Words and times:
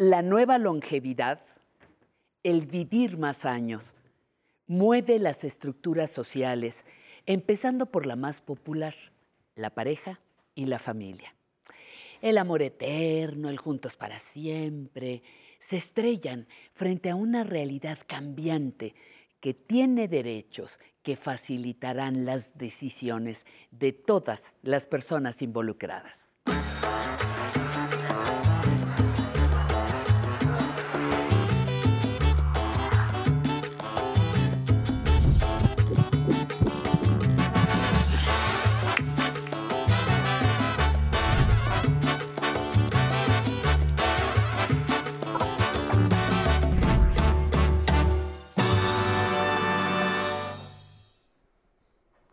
La 0.00 0.22
nueva 0.22 0.56
longevidad, 0.56 1.42
el 2.42 2.66
vivir 2.66 3.18
más 3.18 3.44
años, 3.44 3.94
mueve 4.66 5.18
las 5.18 5.44
estructuras 5.44 6.10
sociales, 6.10 6.86
empezando 7.26 7.84
por 7.84 8.06
la 8.06 8.16
más 8.16 8.40
popular, 8.40 8.94
la 9.56 9.68
pareja 9.68 10.18
y 10.54 10.64
la 10.64 10.78
familia. 10.78 11.34
El 12.22 12.38
amor 12.38 12.62
eterno, 12.62 13.50
el 13.50 13.58
juntos 13.58 13.96
para 13.96 14.18
siempre, 14.20 15.22
se 15.58 15.76
estrellan 15.76 16.48
frente 16.72 17.10
a 17.10 17.14
una 17.14 17.44
realidad 17.44 17.98
cambiante 18.06 18.94
que 19.38 19.52
tiene 19.52 20.08
derechos 20.08 20.80
que 21.02 21.14
facilitarán 21.14 22.24
las 22.24 22.56
decisiones 22.56 23.44
de 23.70 23.92
todas 23.92 24.54
las 24.62 24.86
personas 24.86 25.42
involucradas. 25.42 26.29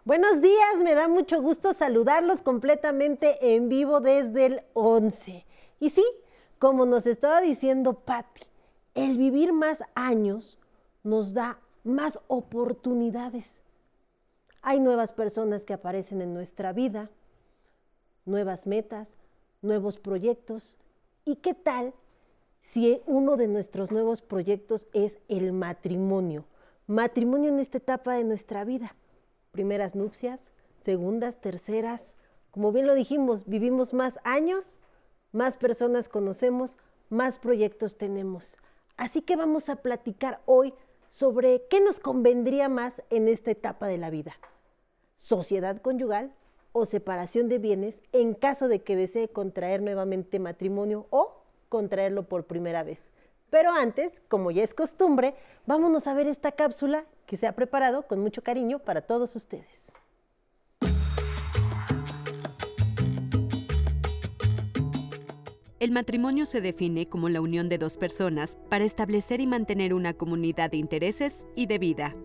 Buenos 0.07 0.41
días, 0.41 0.77
me 0.85 0.95
da 0.95 1.09
mucho 1.09 1.41
gusto 1.41 1.73
saludarlos 1.73 2.41
completamente 2.41 3.53
en 3.53 3.67
vivo 3.67 3.99
desde 3.99 4.45
el 4.45 4.61
11. 4.71 5.45
Y 5.81 5.89
sí, 5.89 6.05
como 6.59 6.85
nos 6.85 7.05
estaba 7.05 7.41
diciendo 7.41 7.93
Patti, 7.93 8.43
el 8.95 9.17
vivir 9.17 9.51
más 9.51 9.84
años 9.95 10.59
nos 11.04 11.34
da 11.34 11.59
más 11.84 12.21
oportunidades. 12.27 13.63
Hay 14.62 14.79
nuevas 14.79 15.12
personas 15.12 15.65
que 15.65 15.73
aparecen 15.73 16.21
en 16.21 16.34
nuestra 16.34 16.71
vida, 16.71 17.10
nuevas 18.23 18.65
metas, 18.65 19.17
nuevos 19.62 19.99
proyectos. 19.99 20.77
¿Y 21.26 21.35
qué 21.35 21.54
tal 21.54 21.93
si 22.62 23.01
uno 23.07 23.35
de 23.35 23.49
nuestros 23.49 23.91
nuevos 23.91 24.21
proyectos 24.21 24.87
es 24.93 25.20
el 25.27 25.51
matrimonio? 25.51 26.45
Matrimonio 26.85 27.49
en 27.49 27.60
esta 27.60 27.79
etapa 27.79 28.13
de 28.13 28.23
nuestra 28.23 28.63
vida 28.63 28.95
primeras 29.58 29.96
nupcias, 29.96 30.52
segundas, 30.82 31.41
terceras. 31.41 32.13
Como 32.52 32.72
bien 32.72 32.86
lo 32.86 32.94
dijimos, 32.94 33.48
vivimos 33.48 33.91
más 33.91 34.20
años, 34.24 34.77
más 35.32 35.58
personas 35.58 36.10
conocemos, 36.10 36.77
más 37.10 37.40
proyectos 37.40 37.98
tenemos. 37.98 38.58
Así 38.98 39.24
que 39.24 39.35
vamos 39.35 39.70
a 39.70 39.78
platicar 39.78 40.41
hoy 40.46 40.76
sobre 41.08 41.63
qué 41.72 41.82
nos 41.82 42.00
convendría 42.00 42.70
más 42.70 43.02
en 43.10 43.28
esta 43.28 43.50
etapa 43.50 43.88
de 43.88 43.98
la 43.98 44.12
vida. 44.12 44.38
Sociedad 45.16 45.78
conyugal 45.78 46.35
o 46.72 46.85
separación 46.85 47.50
de 47.50 47.58
bienes 47.58 48.04
en 48.12 48.35
caso 48.35 48.68
de 48.68 48.84
que 48.84 48.96
desee 48.96 49.28
contraer 49.28 49.82
nuevamente 49.82 50.38
matrimonio 50.38 51.08
o 51.10 51.41
contraerlo 51.68 52.30
por 52.30 52.46
primera 52.46 52.84
vez. 52.84 53.10
Pero 53.50 53.72
antes, 53.72 54.22
como 54.28 54.52
ya 54.52 54.63
es 54.63 54.76
costumbre, 54.76 55.34
vámonos 55.66 56.05
a 56.05 56.13
ver 56.13 56.28
esta 56.28 56.52
cápsula 56.52 57.05
que 57.27 57.37
se 57.37 57.45
ha 57.45 57.53
preparado 57.53 58.07
con 58.07 58.21
mucho 58.21 58.41
cariño 58.41 58.79
para 58.79 59.01
todos 59.01 59.35
ustedes. 59.35 59.91
El 65.79 65.91
matrimonio 65.91 66.47
se 66.47 66.59
define 66.59 67.07
como 67.07 67.29
la 67.29 67.39
unión 67.39 67.69
de 67.69 67.78
dos 67.78 67.97
personas 67.97 68.57
para 68.69 68.83
establecer 68.83 69.41
y 69.41 69.45
mantener 69.45 69.94
una 69.94 70.13
comunidad 70.13 70.71
de 70.71 70.77
intereses 70.77 71.45
y 71.55 71.67
de 71.67 71.77
vida. 71.77 72.16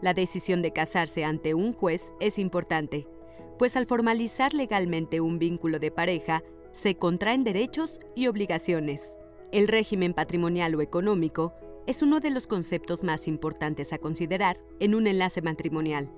La 0.00 0.14
decisión 0.14 0.62
de 0.62 0.72
casarse 0.72 1.24
ante 1.24 1.52
un 1.52 1.74
juez 1.74 2.12
es 2.20 2.38
importante, 2.38 3.06
pues 3.58 3.76
al 3.76 3.86
formalizar 3.86 4.54
legalmente 4.54 5.20
un 5.20 5.38
vínculo 5.38 5.78
de 5.78 5.90
pareja, 5.90 6.42
se 6.72 6.96
contraen 6.96 7.44
derechos 7.44 8.00
y 8.14 8.28
obligaciones. 8.28 9.10
El 9.52 9.68
régimen 9.68 10.14
patrimonial 10.14 10.74
o 10.74 10.80
económico 10.80 11.52
es 11.86 12.02
uno 12.02 12.20
de 12.20 12.30
los 12.30 12.46
conceptos 12.46 13.04
más 13.04 13.28
importantes 13.28 13.92
a 13.92 13.98
considerar 13.98 14.58
en 14.80 14.94
un 14.94 15.06
enlace 15.06 15.40
matrimonial. 15.42 16.10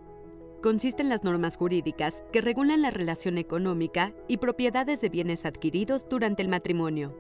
Consiste 0.63 1.03
en 1.03 1.09
las 1.09 1.25
normas 1.25 1.57
jurídicas 1.57 2.25
que 2.33 2.41
regulan 2.41 2.83
la 2.83 2.91
relación 2.91 3.39
económica 3.39 4.13
y 4.27 4.39
propiedades 4.39 5.01
de 5.01 5.09
bienes 5.09 5.45
adquiridos 5.45 6.09
durante 6.09 6.43
el 6.43 6.49
matrimonio. 6.49 7.15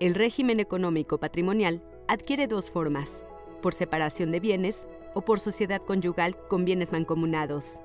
El 0.00 0.14
régimen 0.14 0.60
económico 0.60 1.18
patrimonial 1.18 1.82
adquiere 2.08 2.46
dos 2.46 2.68
formas, 2.68 3.24
por 3.62 3.72
separación 3.72 4.32
de 4.32 4.40
bienes 4.40 4.86
o 5.14 5.22
por 5.22 5.38
sociedad 5.38 5.80
conyugal 5.80 6.36
con 6.48 6.64
bienes 6.64 6.92
mancomunados. 6.92 7.80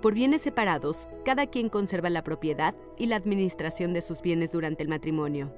Por 0.00 0.14
bienes 0.14 0.42
separados, 0.42 1.08
cada 1.24 1.46
quien 1.46 1.68
conserva 1.68 2.08
la 2.08 2.24
propiedad 2.24 2.74
y 2.96 3.06
la 3.06 3.16
administración 3.16 3.92
de 3.92 4.00
sus 4.00 4.22
bienes 4.22 4.52
durante 4.52 4.82
el 4.82 4.88
matrimonio. 4.88 5.52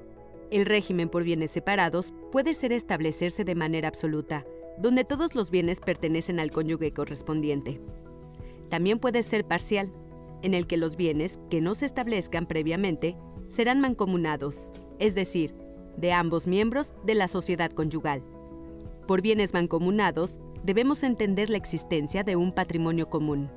El 0.54 0.66
régimen 0.66 1.08
por 1.08 1.24
bienes 1.24 1.50
separados 1.50 2.14
puede 2.30 2.54
ser 2.54 2.70
establecerse 2.70 3.42
de 3.42 3.56
manera 3.56 3.88
absoluta, 3.88 4.46
donde 4.78 5.02
todos 5.02 5.34
los 5.34 5.50
bienes 5.50 5.80
pertenecen 5.80 6.38
al 6.38 6.52
cónyuge 6.52 6.92
correspondiente. 6.92 7.80
También 8.68 9.00
puede 9.00 9.24
ser 9.24 9.44
parcial, 9.44 9.92
en 10.42 10.54
el 10.54 10.68
que 10.68 10.76
los 10.76 10.94
bienes 10.94 11.40
que 11.50 11.60
no 11.60 11.74
se 11.74 11.86
establezcan 11.86 12.46
previamente 12.46 13.16
serán 13.48 13.80
mancomunados, 13.80 14.72
es 15.00 15.16
decir, 15.16 15.56
de 15.96 16.12
ambos 16.12 16.46
miembros 16.46 16.92
de 17.04 17.16
la 17.16 17.26
sociedad 17.26 17.72
conyugal. 17.72 18.22
Por 19.08 19.22
bienes 19.22 19.54
mancomunados, 19.54 20.38
debemos 20.62 21.02
entender 21.02 21.50
la 21.50 21.56
existencia 21.56 22.22
de 22.22 22.36
un 22.36 22.52
patrimonio 22.52 23.10
común, 23.10 23.50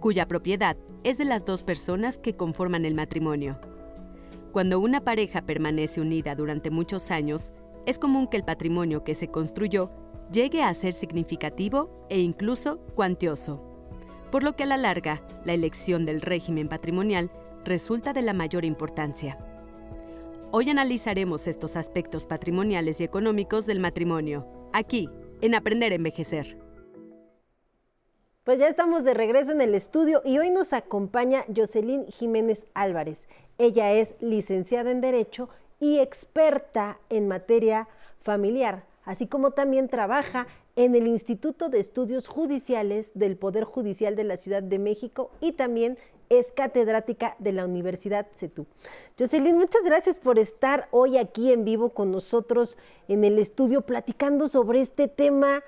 cuya 0.00 0.26
propiedad 0.26 0.78
es 1.04 1.18
de 1.18 1.26
las 1.26 1.44
dos 1.44 1.64
personas 1.64 2.16
que 2.16 2.34
conforman 2.34 2.86
el 2.86 2.94
matrimonio. 2.94 3.60
Cuando 4.52 4.80
una 4.80 5.00
pareja 5.02 5.42
permanece 5.42 6.00
unida 6.00 6.34
durante 6.34 6.70
muchos 6.70 7.12
años, 7.12 7.52
es 7.86 7.98
común 7.98 8.26
que 8.26 8.36
el 8.36 8.44
patrimonio 8.44 9.04
que 9.04 9.14
se 9.14 9.28
construyó 9.28 9.90
llegue 10.32 10.62
a 10.62 10.74
ser 10.74 10.92
significativo 10.92 12.06
e 12.08 12.20
incluso 12.20 12.80
cuantioso. 12.94 13.64
Por 14.32 14.42
lo 14.42 14.54
que 14.54 14.64
a 14.64 14.66
la 14.66 14.76
larga, 14.76 15.22
la 15.44 15.54
elección 15.54 16.04
del 16.04 16.20
régimen 16.20 16.68
patrimonial 16.68 17.30
resulta 17.64 18.12
de 18.12 18.22
la 18.22 18.32
mayor 18.32 18.64
importancia. 18.64 19.38
Hoy 20.50 20.68
analizaremos 20.68 21.46
estos 21.46 21.76
aspectos 21.76 22.26
patrimoniales 22.26 23.00
y 23.00 23.04
económicos 23.04 23.66
del 23.66 23.78
matrimonio, 23.78 24.46
aquí, 24.72 25.08
en 25.42 25.54
Aprender 25.54 25.92
a 25.92 25.96
Envejecer. 25.96 26.58
Pues 28.42 28.58
ya 28.58 28.68
estamos 28.68 29.04
de 29.04 29.12
regreso 29.12 29.52
en 29.52 29.60
el 29.60 29.74
estudio 29.74 30.22
y 30.24 30.38
hoy 30.38 30.48
nos 30.48 30.72
acompaña 30.72 31.44
Jocelyn 31.54 32.06
Jiménez 32.06 32.66
Álvarez. 32.72 33.28
Ella 33.58 33.92
es 33.92 34.14
licenciada 34.20 34.90
en 34.90 35.02
Derecho 35.02 35.50
y 35.78 35.98
experta 35.98 36.98
en 37.10 37.28
materia 37.28 37.86
familiar, 38.16 38.86
así 39.04 39.26
como 39.26 39.50
también 39.50 39.88
trabaja 39.88 40.46
en 40.74 40.94
el 40.94 41.06
Instituto 41.06 41.68
de 41.68 41.80
Estudios 41.80 42.28
Judiciales 42.28 43.12
del 43.14 43.36
Poder 43.36 43.64
Judicial 43.64 44.16
de 44.16 44.24
la 44.24 44.38
Ciudad 44.38 44.62
de 44.62 44.78
México 44.78 45.30
y 45.42 45.52
también 45.52 45.98
es 46.30 46.50
catedrática 46.52 47.36
de 47.40 47.52
la 47.52 47.66
Universidad 47.66 48.28
CETU. 48.34 48.64
Jocelyn, 49.18 49.58
muchas 49.58 49.82
gracias 49.84 50.16
por 50.16 50.38
estar 50.38 50.88
hoy 50.92 51.18
aquí 51.18 51.52
en 51.52 51.66
vivo 51.66 51.90
con 51.90 52.10
nosotros 52.10 52.78
en 53.06 53.22
el 53.24 53.38
estudio 53.38 53.82
platicando 53.82 54.48
sobre 54.48 54.80
este 54.80 55.08
tema 55.08 55.62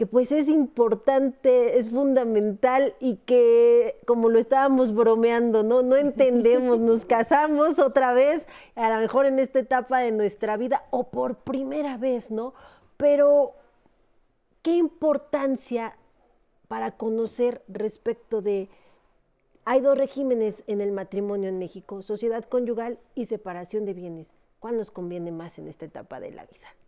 que 0.00 0.06
pues 0.06 0.32
es 0.32 0.48
importante, 0.48 1.78
es 1.78 1.90
fundamental 1.90 2.94
y 3.00 3.16
que 3.16 4.00
como 4.06 4.30
lo 4.30 4.38
estábamos 4.38 4.94
bromeando, 4.94 5.62
¿no? 5.62 5.82
No 5.82 5.94
entendemos, 5.96 6.78
nos 6.80 7.04
casamos 7.04 7.78
otra 7.78 8.14
vez, 8.14 8.48
a 8.76 8.88
lo 8.88 8.96
mejor 8.96 9.26
en 9.26 9.38
esta 9.38 9.58
etapa 9.58 9.98
de 9.98 10.10
nuestra 10.10 10.56
vida 10.56 10.86
o 10.88 11.10
por 11.10 11.40
primera 11.40 11.98
vez, 11.98 12.30
¿no? 12.30 12.54
Pero, 12.96 13.52
¿qué 14.62 14.72
importancia 14.72 15.98
para 16.66 16.92
conocer 16.92 17.62
respecto 17.68 18.40
de... 18.40 18.70
Hay 19.66 19.82
dos 19.82 19.98
regímenes 19.98 20.64
en 20.66 20.80
el 20.80 20.92
matrimonio 20.92 21.50
en 21.50 21.58
México, 21.58 22.00
sociedad 22.00 22.42
conyugal 22.44 22.98
y 23.14 23.26
separación 23.26 23.84
de 23.84 23.92
bienes. 23.92 24.32
¿Cuál 24.60 24.78
nos 24.78 24.90
conviene 24.90 25.30
más 25.30 25.58
en 25.58 25.68
esta 25.68 25.84
etapa 25.84 26.20
de 26.20 26.30
la 26.30 26.46
vida? 26.46 26.79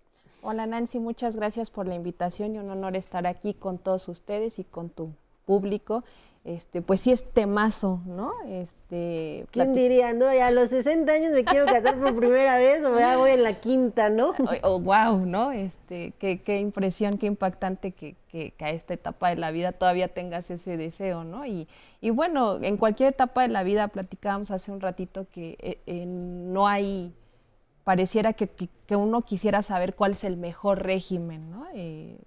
Hola 0.44 0.66
Nancy, 0.66 0.98
muchas 0.98 1.36
gracias 1.36 1.70
por 1.70 1.86
la 1.86 1.94
invitación 1.94 2.56
y 2.56 2.58
un 2.58 2.68
honor 2.68 2.96
estar 2.96 3.28
aquí 3.28 3.54
con 3.54 3.78
todos 3.78 4.08
ustedes 4.08 4.58
y 4.58 4.64
con 4.64 4.90
tu 4.90 5.12
público. 5.46 6.02
Este, 6.44 6.82
pues 6.82 7.00
sí 7.00 7.12
es 7.12 7.22
temazo, 7.32 8.00
¿no? 8.04 8.32
Este, 8.48 9.46
¿Quién 9.52 9.76
diría, 9.76 10.12
no? 10.14 10.34
Ya 10.34 10.48
a 10.48 10.50
los 10.50 10.70
60 10.70 11.12
años 11.12 11.30
me 11.30 11.44
quiero 11.44 11.64
casar 11.66 11.96
por 11.96 12.16
primera 12.16 12.58
vez 12.58 12.84
o 12.84 12.98
ya 12.98 13.16
voy 13.16 13.30
en 13.30 13.44
la 13.44 13.60
quinta, 13.60 14.10
¿no? 14.10 14.32
Oh, 14.64 14.80
wow, 14.80 15.24
¿no? 15.24 15.52
Este, 15.52 16.12
qué, 16.18 16.42
qué 16.42 16.58
impresión, 16.58 17.18
qué 17.18 17.26
impactante 17.26 17.92
que, 17.92 18.16
que, 18.28 18.52
a 18.58 18.70
esta 18.70 18.94
etapa 18.94 19.28
de 19.28 19.36
la 19.36 19.52
vida 19.52 19.70
todavía 19.70 20.08
tengas 20.08 20.50
ese 20.50 20.76
deseo, 20.76 21.22
¿no? 21.22 21.46
Y, 21.46 21.68
y 22.00 22.10
bueno, 22.10 22.60
en 22.60 22.78
cualquier 22.78 23.10
etapa 23.10 23.42
de 23.42 23.48
la 23.48 23.62
vida 23.62 23.86
platicábamos 23.86 24.50
hace 24.50 24.72
un 24.72 24.80
ratito 24.80 25.28
que 25.30 25.56
eh, 25.86 26.04
no 26.04 26.66
hay 26.66 27.12
pareciera 27.84 28.32
que, 28.32 28.48
uno 28.94 29.22
quisiera 29.22 29.62
saber 29.62 29.94
cuál 29.94 30.12
es 30.12 30.24
el 30.24 30.36
mejor 30.36 30.82
régimen, 30.82 31.50
¿no? 31.50 31.66
Eh, 31.72 32.18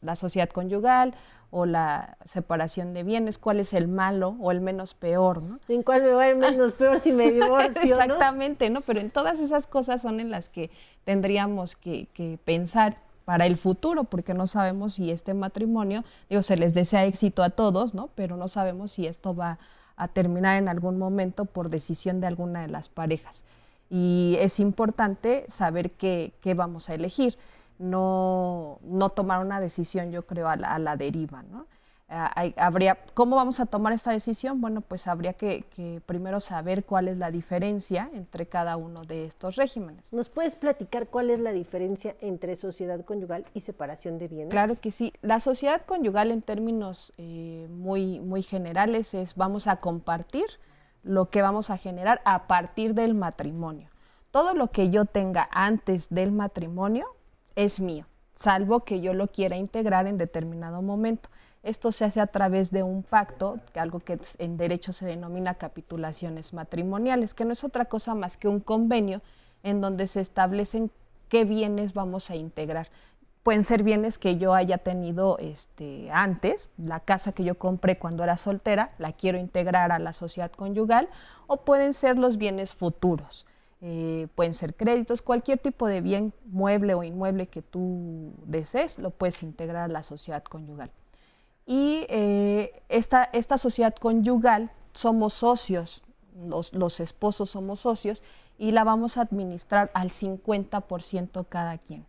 la 0.00 0.14
sociedad 0.14 0.48
conyugal 0.48 1.14
o 1.50 1.66
la 1.66 2.18
separación 2.24 2.94
de 2.94 3.02
bienes, 3.02 3.38
cuál 3.38 3.58
es 3.60 3.72
el 3.72 3.88
malo 3.88 4.36
o 4.40 4.50
el 4.50 4.60
menos 4.60 4.94
peor, 4.94 5.42
¿no? 5.42 5.58
¿En 5.68 5.82
cuál 5.82 6.02
me 6.02 6.12
va 6.12 6.28
ir 6.28 6.36
menos 6.36 6.72
peor 6.78 6.98
si 6.98 7.12
me 7.12 7.30
divorcio? 7.30 7.82
Exactamente, 7.82 8.70
¿no? 8.70 8.80
Pero 8.80 9.00
en 9.00 9.10
todas 9.10 9.40
esas 9.40 9.66
cosas 9.66 10.02
son 10.02 10.20
en 10.20 10.30
las 10.30 10.48
que 10.48 10.70
tendríamos 11.04 11.74
que, 11.74 12.06
que 12.12 12.38
pensar 12.44 12.96
para 13.24 13.46
el 13.46 13.56
futuro, 13.56 14.04
porque 14.04 14.34
no 14.34 14.46
sabemos 14.46 14.94
si 14.94 15.10
este 15.10 15.32
matrimonio, 15.32 16.04
digo, 16.28 16.42
se 16.42 16.56
les 16.56 16.74
desea 16.74 17.06
éxito 17.06 17.42
a 17.42 17.50
todos, 17.50 17.94
¿no? 17.94 18.10
Pero 18.14 18.36
no 18.36 18.48
sabemos 18.48 18.92
si 18.92 19.06
esto 19.06 19.34
va 19.34 19.58
a 19.96 20.08
terminar 20.08 20.58
en 20.58 20.68
algún 20.68 20.98
momento 20.98 21.44
por 21.44 21.70
decisión 21.70 22.20
de 22.20 22.26
alguna 22.26 22.62
de 22.62 22.68
las 22.68 22.88
parejas. 22.88 23.44
Y 23.90 24.36
es 24.40 24.60
importante 24.60 25.44
saber 25.48 25.92
qué, 25.92 26.32
qué 26.40 26.54
vamos 26.54 26.88
a 26.90 26.94
elegir, 26.94 27.36
no, 27.78 28.78
no, 28.82 29.10
tomar 29.10 29.44
una 29.44 29.60
decisión, 29.60 30.10
yo 30.10 30.26
creo, 30.26 30.48
a 30.48 30.56
la, 30.56 30.74
a 30.74 30.78
la 30.78 30.96
deriva, 30.96 31.42
¿no? 31.42 31.66
Ah, 32.16 32.52
habría, 32.58 32.98
¿Cómo 33.14 33.34
vamos 33.34 33.60
a 33.60 33.66
tomar 33.66 33.94
esta 33.94 34.12
decisión? 34.12 34.60
Bueno, 34.60 34.82
pues 34.82 35.06
habría 35.06 35.32
que, 35.32 35.64
primero 36.04 36.38
saber 36.38 36.84
cuál 36.84 37.08
es 37.08 37.16
la 37.16 37.30
diferencia 37.30 38.10
entre 38.12 38.46
cada 38.46 38.76
uno 38.76 39.02
de 39.02 39.24
estos 39.24 39.56
regímenes. 39.56 40.12
¿Nos 40.12 40.28
puedes 40.28 40.54
platicar 40.54 41.08
cuál 41.08 41.30
es 41.30 41.38
la 41.38 41.52
diferencia 41.52 42.14
entre 42.20 42.56
sociedad 42.56 43.04
conyugal 43.04 43.46
y 43.54 43.60
separación 43.60 44.18
de 44.18 44.28
bienes? 44.28 44.50
Claro 44.50 44.76
que 44.76 44.90
sí. 44.90 45.14
La 45.22 45.40
sociedad 45.40 45.82
conyugal 45.86 46.30
en 46.30 46.42
términos 46.42 47.14
eh, 47.16 47.66
muy, 47.70 48.20
muy 48.20 48.42
generales 48.42 49.14
es 49.14 49.34
vamos 49.34 49.66
a 49.66 49.76
compartir 49.76 50.44
lo 51.04 51.30
que 51.30 51.42
vamos 51.42 51.70
a 51.70 51.76
generar 51.76 52.20
a 52.24 52.46
partir 52.46 52.94
del 52.94 53.14
matrimonio. 53.14 53.90
Todo 54.30 54.54
lo 54.54 54.70
que 54.70 54.90
yo 54.90 55.04
tenga 55.04 55.48
antes 55.52 56.08
del 56.08 56.32
matrimonio 56.32 57.06
es 57.54 57.78
mío, 57.78 58.06
salvo 58.34 58.80
que 58.80 59.00
yo 59.00 59.14
lo 59.14 59.28
quiera 59.28 59.56
integrar 59.56 60.06
en 60.06 60.18
determinado 60.18 60.82
momento. 60.82 61.28
Esto 61.62 61.92
se 61.92 62.04
hace 62.04 62.20
a 62.20 62.26
través 62.26 62.70
de 62.70 62.82
un 62.82 63.02
pacto, 63.02 63.58
algo 63.74 64.00
que 64.00 64.18
en 64.38 64.56
derecho 64.56 64.92
se 64.92 65.06
denomina 65.06 65.54
capitulaciones 65.54 66.52
matrimoniales, 66.52 67.32
que 67.32 67.44
no 67.44 67.52
es 67.52 67.64
otra 67.64 67.84
cosa 67.86 68.14
más 68.14 68.36
que 68.36 68.48
un 68.48 68.60
convenio 68.60 69.22
en 69.62 69.80
donde 69.80 70.06
se 70.06 70.20
establecen 70.20 70.90
qué 71.28 71.44
bienes 71.44 71.94
vamos 71.94 72.28
a 72.30 72.36
integrar. 72.36 72.88
Pueden 73.44 73.62
ser 73.62 73.84
bienes 73.84 74.18
que 74.18 74.36
yo 74.36 74.54
haya 74.54 74.78
tenido 74.78 75.38
este, 75.38 76.10
antes, 76.10 76.68
la 76.76 76.98
casa 76.98 77.30
que 77.30 77.44
yo 77.44 77.56
compré 77.56 77.96
cuando 77.98 78.24
era 78.24 78.36
soltera, 78.36 78.90
la 78.98 79.12
quiero 79.12 79.38
integrar 79.38 79.92
a 79.92 80.00
la 80.00 80.12
sociedad 80.12 80.50
conyugal, 80.50 81.08
o 81.46 81.58
pueden 81.58 81.92
ser 81.92 82.18
los 82.18 82.36
bienes 82.36 82.74
futuros. 82.74 83.46
Eh, 83.80 84.26
pueden 84.34 84.54
ser 84.54 84.74
créditos, 84.74 85.22
cualquier 85.22 85.58
tipo 85.58 85.86
de 85.86 86.00
bien 86.00 86.32
mueble 86.46 86.94
o 86.94 87.04
inmueble 87.04 87.46
que 87.46 87.62
tú 87.62 88.32
desees, 88.46 88.98
lo 88.98 89.10
puedes 89.10 89.42
integrar 89.44 89.84
a 89.84 89.88
la 89.88 90.02
sociedad 90.02 90.42
conyugal 90.42 90.90
y 91.66 92.06
eh, 92.08 92.82
esta, 92.88 93.24
esta, 93.32 93.58
sociedad 93.58 93.94
conyugal 93.94 94.70
somos 94.92 95.32
socios, 95.34 96.02
los, 96.36 97.00
esposos 97.00 97.50
somos 97.50 97.80
socios 97.80 98.22
y 98.58 98.72
la 98.72 98.84
vamos 98.84 99.16
a 99.16 99.22
administrar 99.22 99.90
al 99.94 100.10
50% 100.10 101.46
cada 101.48 101.78
quien. 101.78 102.04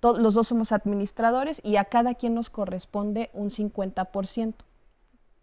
Los 0.00 0.34
dos 0.34 0.48
somos 0.48 0.72
administradores 0.72 1.60
y 1.64 1.76
a 1.76 1.84
cada 1.84 2.14
quien 2.14 2.34
nos 2.34 2.50
corresponde 2.50 3.30
un 3.32 3.50
50%. 3.50 4.54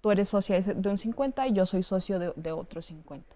Tú 0.01 0.11
eres 0.11 0.29
socia 0.29 0.59
de 0.59 0.89
un 0.89 0.97
50 0.97 1.47
y 1.47 1.53
yo 1.53 1.65
soy 1.65 1.83
socio 1.83 2.19
de, 2.19 2.51
otro 2.51 2.81
50. 2.81 3.35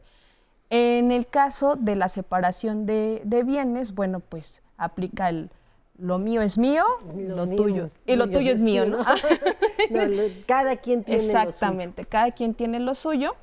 En 0.70 1.12
el 1.12 1.28
caso 1.28 1.76
de 1.76 1.96
la 1.96 2.10
separación 2.10 2.86
de, 2.86 3.22
de 3.24 3.44
bienes, 3.44 3.94
bueno, 3.94 4.20
pues 4.20 4.64
aplica 4.78 5.30
el, 5.30 5.52
lo 5.98 6.20
mío 6.20 6.42
es 6.42 6.58
mío, 6.58 6.84
lo, 7.16 7.48
tuyo. 7.48 7.88
Y 8.06 8.16
lo 8.16 8.30
tuyo 8.30 8.52
es 8.52 8.62
mío, 8.62 8.86
¿no? 8.86 9.00
cada 10.46 10.78
quien 10.78 11.04
tiene 11.04 11.26
Exactamente, 11.26 12.02
lo 12.02 12.06
suyo. 12.06 12.10
cada 12.10 12.32
quien 12.32 12.54
tiene 12.54 12.80
lo 12.80 12.96
suyo, 12.96 13.36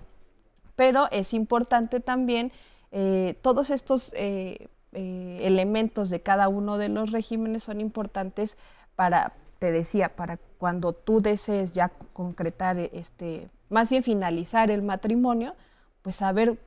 pero 0.76 1.08
es 1.10 1.32
importante 1.32 2.00
también 2.00 2.52
eh, 2.90 3.38
todos 3.40 3.70
estos 3.70 4.12
eh, 4.14 4.68
eh, 4.92 5.38
elementos 5.42 6.10
de 6.10 6.20
cada 6.20 6.48
uno 6.48 6.78
de 6.78 6.88
los 6.88 7.12
regímenes 7.12 7.64
son 7.64 7.80
importantes 7.80 8.56
para, 8.94 9.32
te 9.58 9.72
decía, 9.72 10.10
para 10.14 10.38
cuando 10.58 10.92
tú 10.92 11.20
desees 11.20 11.72
ya 11.72 11.90
concretar 12.12 12.78
este, 12.78 13.48
más 13.68 13.90
bien 13.90 14.02
finalizar 14.02 14.70
el 14.70 14.82
matrimonio, 14.82 15.54
pues 16.02 16.16
saber 16.16 16.58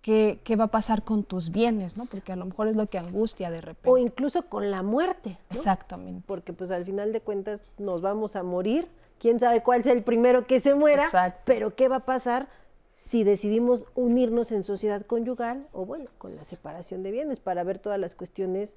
qué, 0.00 0.56
va 0.58 0.64
a 0.64 0.68
pasar 0.68 1.02
con 1.02 1.24
tus 1.24 1.50
bienes, 1.50 1.96
¿no? 1.96 2.06
Porque 2.06 2.32
a 2.32 2.36
lo 2.36 2.46
mejor 2.46 2.68
es 2.68 2.76
lo 2.76 2.86
que 2.86 2.98
angustia 2.98 3.50
de 3.50 3.60
repente. 3.60 3.90
O 3.90 3.98
incluso 3.98 4.48
con 4.48 4.70
la 4.70 4.82
muerte. 4.82 5.36
Exactamente. 5.50 6.22
Porque 6.26 6.52
pues 6.52 6.70
al 6.70 6.84
final 6.84 7.12
de 7.12 7.20
cuentas 7.20 7.64
nos 7.76 8.02
vamos 8.02 8.36
a 8.36 8.42
morir, 8.42 8.88
quién 9.18 9.40
sabe 9.40 9.62
cuál 9.62 9.82
sea 9.82 9.92
el 9.92 10.02
primero 10.02 10.46
que 10.46 10.60
se 10.60 10.74
muera, 10.74 11.10
pero 11.44 11.74
qué 11.74 11.88
va 11.88 11.96
a 11.96 12.04
pasar 12.06 12.48
si 12.96 13.24
decidimos 13.24 13.86
unirnos 13.94 14.50
en 14.50 14.64
sociedad 14.64 15.02
conyugal 15.02 15.68
o 15.72 15.84
bueno, 15.84 16.06
con 16.18 16.34
la 16.34 16.44
separación 16.44 17.02
de 17.02 17.12
bienes 17.12 17.38
para 17.38 17.62
ver 17.62 17.78
todas 17.78 18.00
las 18.00 18.14
cuestiones 18.14 18.74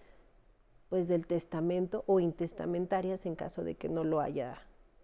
pues 0.89 1.07
del 1.07 1.25
testamento 1.25 2.04
o 2.06 2.19
intestamentarias 2.19 3.25
en 3.25 3.36
caso 3.36 3.63
de 3.63 3.75
que 3.75 3.88
no 3.89 4.04
lo 4.04 4.19
haya 4.19 4.60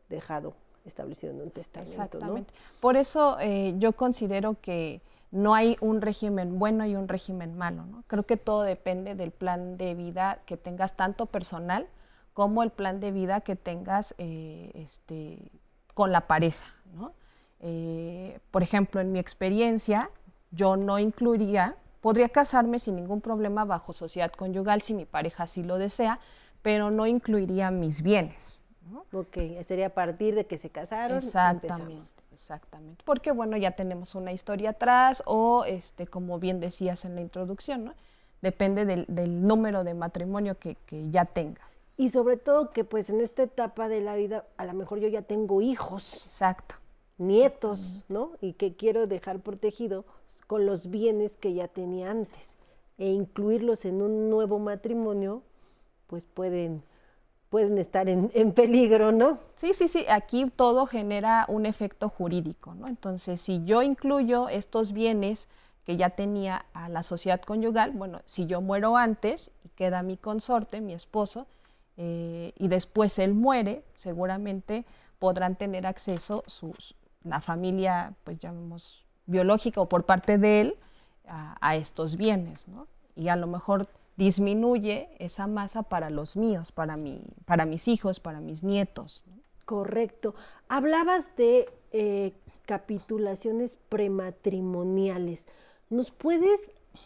dejado 0.09 0.53
establecido 0.83 1.31
en 1.31 1.41
un 1.41 1.49
testamento. 1.49 1.91
Exactamente. 1.91 2.53
Por 2.81 2.97
eso 2.97 3.37
eh, 3.39 3.73
yo 3.77 3.93
considero 3.93 4.57
que 4.61 5.01
no 5.31 5.55
hay 5.55 5.77
un 5.79 6.01
régimen 6.01 6.59
bueno 6.59 6.85
y 6.85 6.95
un 6.95 7.07
régimen 7.07 7.57
malo. 7.57 7.85
Creo 8.07 8.23
que 8.23 8.37
todo 8.37 8.63
depende 8.63 9.15
del 9.15 9.31
plan 9.31 9.77
de 9.77 9.95
vida 9.95 10.41
que 10.45 10.57
tengas 10.57 10.95
tanto 10.95 11.25
personal 11.25 11.87
como 12.33 12.63
el 12.63 12.69
plan 12.69 12.99
de 12.99 13.11
vida 13.11 13.41
que 13.41 13.55
tengas 13.55 14.13
eh, 14.17 14.71
este, 14.75 15.39
con 15.93 16.11
la 16.11 16.27
pareja. 16.27 16.75
Eh, 17.67 18.39
por 18.51 18.61
ejemplo, 18.61 19.01
en 19.01 19.11
mi 19.11 19.17
experiencia, 19.17 20.11
yo 20.51 20.77
no 20.77 20.99
incluiría, 20.99 21.75
podría 21.99 22.29
casarme 22.29 22.77
sin 22.77 22.95
ningún 22.95 23.21
problema 23.21 23.65
bajo 23.65 23.91
sociedad 23.91 24.31
conyugal 24.31 24.83
si 24.83 24.93
mi 24.93 25.05
pareja 25.05 25.43
así 25.43 25.63
lo 25.63 25.79
desea, 25.79 26.19
pero 26.61 26.91
no 26.91 27.07
incluiría 27.07 27.71
mis 27.71 28.03
bienes. 28.03 28.61
Ok, 29.11 29.37
sería 29.65 29.87
a 29.87 29.93
partir 29.95 30.35
de 30.35 30.45
que 30.45 30.59
se 30.59 30.69
casaron. 30.69 31.17
Exactamente. 31.17 32.11
Exactamente, 32.31 33.01
porque 33.05 33.31
bueno, 33.31 33.55
ya 33.55 33.71
tenemos 33.71 34.13
una 34.13 34.33
historia 34.33 34.71
atrás 34.71 35.23
o, 35.25 35.63
este, 35.63 36.05
como 36.05 36.37
bien 36.37 36.59
decías 36.59 37.05
en 37.05 37.15
la 37.15 37.21
introducción, 37.21 37.85
¿no? 37.85 37.93
depende 38.41 38.85
del, 38.85 39.47
número 39.47 39.83
de 39.83 39.93
matrimonio 39.93 40.57
que, 40.59 40.77
ya 41.09 41.25
tenga. 41.25 41.61
Y 41.97 42.09
sobre 42.09 42.37
todo 42.37 42.71
que 42.71 42.83
pues 42.83 43.09
en 43.09 43.21
esta 43.21 43.43
etapa 43.43 43.87
de 43.87 44.01
la 44.01 44.15
vida 44.15 44.45
a 44.57 44.65
lo 44.65 44.73
mejor 44.73 44.99
yo 44.99 45.07
ya 45.07 45.21
tengo 45.21 45.61
hijos. 45.61 46.25
Exacto. 46.25 46.75
Nietos, 47.17 48.03
¿no? 48.09 48.33
Y 48.41 48.53
que 48.53 48.75
quiero 48.75 49.07
dejar 49.07 49.39
protegido 49.39 50.05
con 50.47 50.65
los 50.65 50.89
bienes 50.89 51.37
que 51.37 51.53
ya 51.53 51.67
tenía 51.67 52.11
antes. 52.11 52.57
E 52.97 53.09
incluirlos 53.09 53.85
en 53.85 54.01
un 54.01 54.29
nuevo 54.29 54.59
matrimonio, 54.59 55.41
pues 56.07 56.25
pueden 56.25 56.83
pueden 57.55 57.77
estar 57.77 58.09
en, 58.09 58.51
peligro, 58.51 59.13
¿no? 59.13 59.39
Sí, 59.55 59.73
sí, 59.73 59.87
sí, 59.87 60.05
aquí 60.09 60.51
todo 60.53 60.87
genera 60.87 61.45
un 61.47 61.65
efecto 61.65 62.09
jurídico, 62.09 62.75
¿no? 62.75 62.87
Entonces, 62.87 63.39
si 63.39 63.63
yo 63.63 63.81
incluyo 63.81 64.49
estos 64.49 64.91
bienes 64.91 65.47
que 65.85 65.95
ya 65.95 66.09
tenía 66.09 66.65
a 66.73 66.89
la 66.89 67.01
sociedad 67.01 67.41
conyugal, 67.41 67.91
bueno, 67.91 68.21
si 68.25 68.45
yo 68.45 68.59
muero 68.59 68.97
antes 68.97 69.51
y 69.63 69.69
queda 69.69 70.03
mi 70.03 70.17
consorte, 70.17 70.81
mi 70.81 70.93
esposo, 70.93 71.47
eh, 71.95 72.51
y 72.57 72.67
después 72.67 73.17
él 73.19 73.33
muere, 73.33 73.85
seguramente 73.95 74.85
podrán 75.19 75.55
tener 75.55 75.87
acceso 75.87 76.43
sus, 76.47 76.95
la 77.25 77.41
familia, 77.41 78.13
pues 78.23 78.39
llamemos 78.39 79.03
biológica 79.25 79.81
o 79.81 79.89
por 79.89 80.05
parte 80.05 80.37
de 80.37 80.61
él, 80.61 80.75
a, 81.27 81.57
a 81.59 81.75
estos 81.75 82.15
bienes, 82.15 82.67
¿no? 82.67 82.87
Y 83.15 83.27
a 83.29 83.35
lo 83.35 83.47
mejor 83.47 83.87
disminuye 84.17 85.09
esa 85.19 85.47
masa 85.47 85.83
para 85.83 86.09
los 86.09 86.37
míos, 86.37 86.71
para, 86.71 86.97
mi, 86.97 87.21
para 87.45 87.65
mis 87.65 87.87
hijos, 87.87 88.19
para 88.19 88.39
mis 88.39 88.63
nietos. 88.63 89.23
Correcto. 89.65 90.35
Hablabas 90.69 91.35
de 91.35 91.67
eh, 91.91 92.33
capitulaciones 92.65 93.77
prematrimoniales. 93.89 95.47
¿Nos 95.89 96.11
puedes 96.11 96.61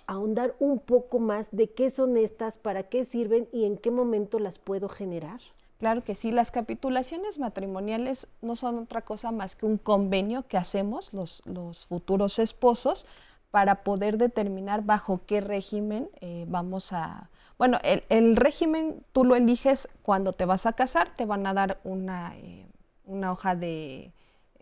ahondar 0.05 0.55
un 0.59 0.79
poco 0.79 1.19
más 1.19 1.49
de 1.51 1.71
qué 1.71 1.89
son 1.89 2.17
estas, 2.17 2.57
para 2.57 2.83
qué 2.83 3.05
sirven 3.05 3.47
y 3.51 3.65
en 3.65 3.77
qué 3.77 3.91
momento 3.91 4.39
las 4.39 4.59
puedo 4.59 4.89
generar? 4.89 5.39
Claro 5.79 6.03
que 6.03 6.13
sí, 6.13 6.31
las 6.33 6.51
capitulaciones 6.51 7.39
matrimoniales 7.39 8.27
no 8.41 8.57
son 8.57 8.79
otra 8.79 9.01
cosa 9.01 9.31
más 9.31 9.55
que 9.55 9.65
un 9.65 9.77
convenio 9.77 10.45
que 10.45 10.57
hacemos 10.57 11.13
los, 11.13 11.41
los 11.45 11.85
futuros 11.85 12.37
esposos 12.37 13.05
para 13.49 13.83
poder 13.83 14.17
determinar 14.17 14.83
bajo 14.83 15.21
qué 15.25 15.39
régimen 15.39 16.09
eh, 16.19 16.45
vamos 16.49 16.91
a... 16.91 17.29
Bueno, 17.57 17.79
el, 17.83 18.35
régimen 18.35 19.03
tú 19.13 19.23
lo 19.23 19.35
eliges 19.35 19.87
cuando 20.01 20.33
te 20.33 20.43
vas 20.43 20.65
a 20.65 20.73
casar, 20.73 21.13
te 21.15 21.25
van 21.25 21.47
a 21.47 21.53
dar 21.53 21.79
una, 21.85 22.35
eh, 22.35 22.65
una 23.05 23.31
hoja 23.31 23.55
de... 23.55 24.11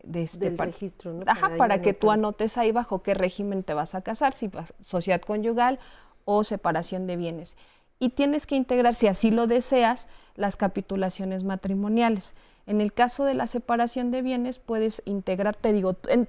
de 0.03 0.21
este, 0.21 0.51
registro, 0.51 1.13
¿no? 1.13 1.23
Ajá, 1.25 1.49
para, 1.57 1.81
que 1.81 1.93
tú 1.93 2.11
anotes 2.11 2.59
ahí 2.59 2.71
bajo 2.71 3.01
qué 3.01 3.15
régimen 3.15 3.63
te 3.63 3.73
vas 3.73 3.95
a 3.95 4.01
casar, 4.01 4.33
si 4.33 4.49
vas 4.49 4.75
sociedad 4.81 5.19
conyugal 5.21 5.79
o 6.25 6.43
separación 6.43 7.07
de 7.07 7.15
bienes. 7.15 7.57
Y 7.99 8.09
tienes 8.09 8.45
que 8.45 8.55
integrar, 8.55 8.93
si 8.93 9.07
así 9.07 9.31
lo 9.31 9.47
deseas, 9.47 10.07
las 10.35 10.55
capitulaciones 10.55 11.43
matrimoniales. 11.43 12.35
En 12.67 12.81
el 12.81 12.93
caso 12.93 13.23
de 13.23 13.33
la 13.33 13.47
separación 13.47 14.11
de 14.11 14.21
bienes, 14.21 14.59
puedes 14.59 15.01
integrar, 15.05 15.55
te 15.55 15.73
digo, 15.73 15.95
en, 16.09 16.27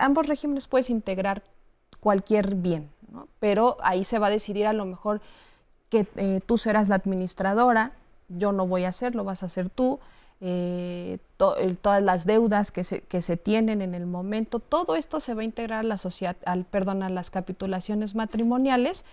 ambos 0.00 0.26
regímenes 0.26 0.66
puedes 0.66 0.90
integrar 0.90 1.42
cualquier 2.00 2.56
bien, 2.56 2.90
pero 3.38 3.76
ahí 3.82 4.04
se 4.04 4.18
va 4.18 4.26
a 4.26 4.30
decidir 4.30 4.66
a 4.66 4.72
lo 4.72 4.84
mejor 4.84 5.20
que 5.88 6.06
eh, 6.16 6.40
tú 6.44 6.58
serás 6.58 6.88
la 6.88 6.96
administradora, 6.96 7.92
yo 8.28 8.52
no 8.52 8.66
voy 8.66 8.84
a 8.84 8.88
hacerlo, 8.88 9.24
vas 9.24 9.42
a 9.42 9.46
hacer 9.46 9.70
tú, 9.70 10.00
eh, 10.40 11.18
todas 11.36 12.02
las 12.02 12.26
deudas 12.26 12.72
que 12.72 12.82
se, 12.82 13.02
que 13.02 13.22
se, 13.22 13.36
tienen 13.36 13.80
en 13.82 13.94
el 13.94 14.06
momento, 14.06 14.58
todo 14.58 14.96
esto 14.96 15.20
se 15.20 15.34
va 15.34 15.42
a 15.42 15.44
integrar 15.44 15.80
a 15.80 15.88
la 15.88 15.98
sociedad, 15.98 16.36
al, 16.46 16.64
perdón, 16.64 17.02
a 17.02 17.10
las 17.10 17.30
capitulaciones 17.30 18.14
matrimoniales, 18.14 19.04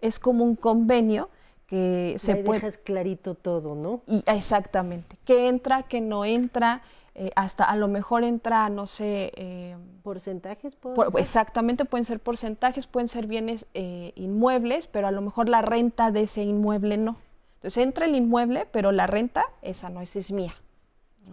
es 0.00 0.20
como 0.20 0.44
un 0.44 0.54
convenio 0.54 1.30
que 1.66 2.14
se 2.18 2.36
puede... 2.36 2.60
dejas 2.60 2.78
clarito 2.78 3.34
todo, 3.34 3.74
¿no? 3.74 4.02
Y, 4.06 4.22
exactamente, 4.26 5.16
que 5.24 5.48
entra, 5.48 5.82
que 5.82 6.00
no 6.00 6.24
entra, 6.24 6.82
eh, 7.14 7.30
hasta 7.36 7.64
a 7.64 7.76
lo 7.76 7.88
mejor 7.88 8.24
entra, 8.24 8.68
no 8.68 8.86
sé... 8.86 9.32
Eh, 9.36 9.76
¿Porcentajes? 10.02 10.76
exactamente, 11.16 11.86
pueden 11.86 12.04
ser 12.04 12.20
porcentajes, 12.20 12.86
pueden 12.86 13.08
ser 13.08 13.26
bienes 13.26 13.66
eh, 13.72 14.12
inmuebles, 14.16 14.86
pero 14.86 15.06
a 15.06 15.10
lo 15.10 15.22
mejor 15.22 15.48
la 15.48 15.62
renta 15.62 16.10
de 16.10 16.24
ese 16.24 16.42
inmueble 16.42 16.98
no. 16.98 17.16
Entonces 17.56 17.82
entra 17.82 18.04
el 18.04 18.14
inmueble, 18.14 18.66
pero 18.70 18.92
la 18.92 19.06
renta, 19.06 19.46
esa 19.62 19.88
no, 19.88 20.02
esa 20.02 20.18
es 20.18 20.30
mía. 20.30 20.54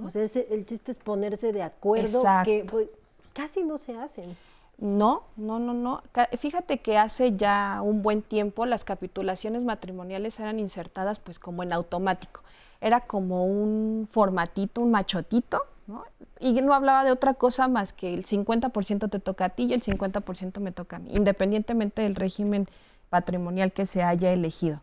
O 0.01 0.09
sea, 0.09 0.23
el 0.23 0.65
chiste 0.65 0.93
es 0.93 0.97
ponerse 0.97 1.51
de 1.51 1.63
acuerdo, 1.63 2.23
que 2.45 2.65
pues, 2.69 2.87
casi 3.33 3.65
no 3.65 3.77
se 3.77 3.97
hacen. 3.97 4.37
No, 4.81 5.25
no, 5.37 5.59
no, 5.59 5.75
no. 5.75 6.01
Fíjate 6.39 6.79
que 6.79 6.97
hace 6.97 7.37
ya 7.37 7.81
un 7.83 8.01
buen 8.01 8.23
tiempo 8.23 8.65
las 8.65 8.83
capitulaciones 8.83 9.63
matrimoniales 9.63 10.39
eran 10.39 10.57
insertadas 10.57 11.19
pues 11.19 11.37
como 11.37 11.61
en 11.61 11.71
automático. 11.71 12.41
Era 12.81 13.01
como 13.01 13.45
un 13.45 14.07
formatito, 14.11 14.81
un 14.81 14.89
machotito, 14.89 15.61
¿no? 15.85 16.03
Y 16.39 16.59
no 16.63 16.73
hablaba 16.73 17.03
de 17.03 17.11
otra 17.11 17.35
cosa 17.35 17.67
más 17.67 17.93
que 17.93 18.11
el 18.11 18.25
50% 18.25 19.07
te 19.07 19.19
toca 19.19 19.45
a 19.45 19.49
ti 19.49 19.65
y 19.65 19.73
el 19.73 19.83
50% 19.83 20.59
me 20.59 20.71
toca 20.71 20.95
a 20.95 20.99
mí, 20.99 21.11
independientemente 21.13 22.01
del 22.01 22.15
régimen 22.15 22.67
patrimonial 23.11 23.73
que 23.73 23.85
se 23.85 24.01
haya 24.01 24.33
elegido. 24.33 24.81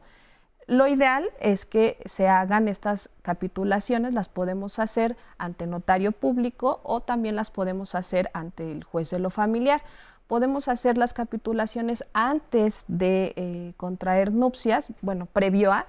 Lo 0.69 0.87
ideal 0.87 1.31
es 1.41 1.65
que 1.65 1.97
se 2.05 2.29
hagan 2.29 2.69
estas 2.69 3.09
capitulaciones, 3.23 4.13
las 4.13 4.29
podemos 4.29 4.79
hacer 4.79 5.17
ante 5.39 5.67
notario 5.67 6.13
público 6.13 6.81
o 6.83 7.01
también 7.01 7.37
las 7.37 7.51
podemos 7.51 7.95
hacer 7.95 8.31
ante 8.35 8.71
el 8.71 8.85
juez 8.85 9.09
de 9.09 9.19
lo 9.19 9.31
familiar. 9.31 9.81
Podemos 10.27 10.69
hacer 10.69 10.99
las 10.99 11.15
capitulaciones 11.15 12.05
antes 12.13 12.85
de 12.87 13.33
eh, 13.37 13.73
contraer 13.79 14.31
nupcias, 14.31 14.93
bueno, 15.01 15.25
previo 15.25 15.73
a, 15.73 15.87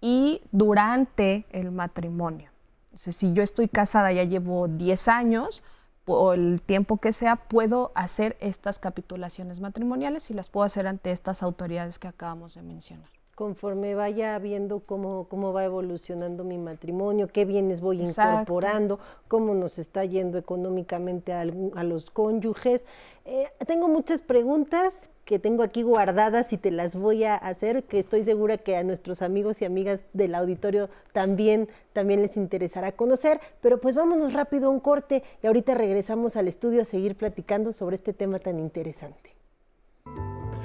y 0.00 0.42
durante 0.52 1.44
el 1.50 1.72
matrimonio. 1.72 2.52
si 2.94 3.32
yo 3.32 3.42
estoy 3.42 3.66
casada, 3.66 4.12
ya 4.12 4.22
llevo 4.22 4.68
10 4.68 5.08
años, 5.08 5.64
o 6.06 6.34
el 6.34 6.62
tiempo 6.62 6.98
que 6.98 7.12
sea, 7.12 7.34
puedo 7.34 7.90
hacer 7.96 8.36
estas 8.38 8.78
capitulaciones 8.78 9.58
matrimoniales 9.58 10.30
y 10.30 10.34
las 10.34 10.48
puedo 10.48 10.66
hacer 10.66 10.86
ante 10.86 11.10
estas 11.10 11.42
autoridades 11.42 11.98
que 11.98 12.06
acabamos 12.06 12.54
de 12.54 12.62
mencionar 12.62 13.19
conforme 13.40 13.94
vaya 13.94 14.38
viendo 14.38 14.80
cómo, 14.80 15.24
cómo 15.24 15.54
va 15.54 15.64
evolucionando 15.64 16.44
mi 16.44 16.58
matrimonio, 16.58 17.26
qué 17.26 17.46
bienes 17.46 17.80
voy 17.80 18.02
incorporando, 18.02 19.00
cómo 19.28 19.54
nos 19.54 19.78
está 19.78 20.04
yendo 20.04 20.36
económicamente 20.36 21.32
a, 21.32 21.46
los 21.46 22.10
cónyuges. 22.10 22.84
Eh, 23.24 23.48
tengo 23.66 23.88
muchas 23.88 24.20
preguntas 24.20 25.08
que 25.24 25.38
tengo 25.38 25.62
aquí 25.62 25.80
guardadas 25.80 26.52
y 26.52 26.58
te 26.58 26.70
las 26.70 26.94
voy 26.94 27.24
a 27.24 27.34
hacer, 27.34 27.84
que 27.84 27.98
estoy 27.98 28.24
segura 28.24 28.58
que 28.58 28.76
a 28.76 28.84
nuestros 28.84 29.22
amigos 29.22 29.62
y 29.62 29.64
amigas 29.64 30.00
del 30.12 30.34
auditorio 30.34 30.90
también, 31.14 31.70
también 31.94 32.20
les 32.20 32.36
interesará 32.36 32.92
conocer, 32.92 33.40
pero 33.62 33.80
pues 33.80 33.94
vámonos 33.94 34.34
rápido 34.34 34.66
a 34.66 34.70
un 34.70 34.80
corte 34.80 35.22
y 35.42 35.46
ahorita 35.46 35.72
regresamos 35.72 36.36
al 36.36 36.46
estudio 36.46 36.82
a 36.82 36.84
seguir 36.84 37.16
platicando 37.16 37.72
sobre 37.72 37.94
este 37.94 38.12
tema 38.12 38.38
tan 38.38 38.58
interesante. 38.58 39.34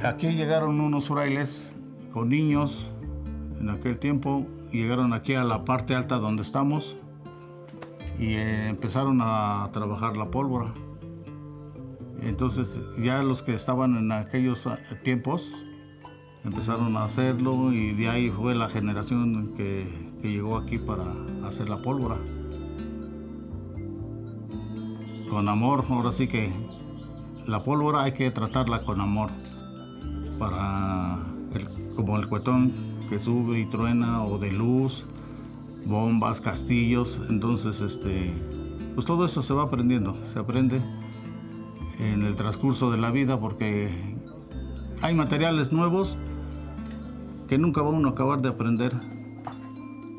Aquí 0.03 0.27
llegaron 0.33 0.81
unos 0.81 1.07
frailes 1.07 1.73
con 2.15 2.29
niños 2.29 2.85
en 3.59 3.69
aquel 3.69 3.99
tiempo. 3.99 4.47
Llegaron 4.71 5.11
aquí 5.11 5.33
a 5.33 5.43
la 5.43 5.65
parte 5.65 5.95
alta 5.95 6.15
donde 6.15 6.43
estamos 6.43 6.95
y 8.17 8.35
eh, 8.35 8.69
empezaron 8.69 9.19
a 9.21 9.69
trabajar 9.73 10.15
la 10.15 10.31
pólvora. 10.31 10.73
Entonces 12.21 12.79
ya 12.97 13.21
los 13.21 13.43
que 13.43 13.53
estaban 13.53 13.97
en 13.97 14.13
aquellos 14.13 14.65
eh, 14.65 14.77
tiempos 15.03 15.53
empezaron 16.45 16.95
a 16.95 17.03
hacerlo 17.03 17.73
y 17.73 17.91
de 17.91 18.07
ahí 18.07 18.29
fue 18.29 18.55
la 18.55 18.69
generación 18.69 19.53
que, 19.57 19.85
que 20.21 20.31
llegó 20.31 20.55
aquí 20.55 20.77
para 20.77 21.03
hacer 21.45 21.67
la 21.67 21.81
pólvora. 21.81 22.15
Con 25.29 25.49
amor, 25.49 25.83
ahora 25.89 26.13
sí 26.13 26.27
que 26.29 26.49
la 27.45 27.65
pólvora 27.65 28.03
hay 28.03 28.13
que 28.13 28.31
tratarla 28.31 28.83
con 28.85 29.01
amor 29.01 29.31
para 30.39 31.34
como 31.95 32.17
el 32.17 32.27
cuetón 32.27 32.73
que 33.09 33.19
sube 33.19 33.59
y 33.59 33.65
truena 33.65 34.23
o 34.23 34.37
de 34.37 34.51
luz, 34.51 35.05
bombas, 35.85 36.41
castillos, 36.41 37.19
entonces 37.29 37.81
este, 37.81 38.33
pues 38.93 39.05
todo 39.05 39.25
eso 39.25 39.41
se 39.41 39.53
va 39.53 39.63
aprendiendo, 39.63 40.15
se 40.23 40.39
aprende 40.39 40.81
en 41.99 42.23
el 42.23 42.35
transcurso 42.35 42.91
de 42.91 42.97
la 42.97 43.11
vida 43.11 43.39
porque 43.39 43.89
hay 45.01 45.13
materiales 45.13 45.71
nuevos 45.71 46.17
que 47.47 47.57
nunca 47.57 47.81
va 47.81 47.89
uno 47.89 48.09
a 48.09 48.11
acabar 48.11 48.41
de 48.41 48.49
aprender. 48.49 48.93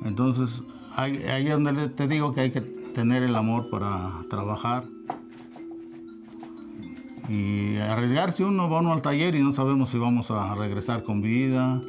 Entonces, 0.04 0.62
ahí 0.96 1.18
es 1.26 1.50
donde 1.50 1.88
te 1.88 2.06
digo 2.06 2.32
que 2.32 2.42
hay 2.42 2.50
que 2.52 2.60
tener 2.60 3.22
el 3.24 3.34
amor 3.34 3.68
para 3.70 4.24
trabajar 4.30 4.84
y 7.28 7.76
arriesgarse 7.78 8.44
uno 8.44 8.68
va 8.68 8.80
uno 8.80 8.92
al 8.92 9.02
taller 9.02 9.34
y 9.34 9.40
no 9.40 9.52
sabemos 9.52 9.90
si 9.90 9.98
vamos 9.98 10.30
a 10.30 10.54
regresar 10.54 11.02
con 11.02 11.22
vida. 11.22 11.80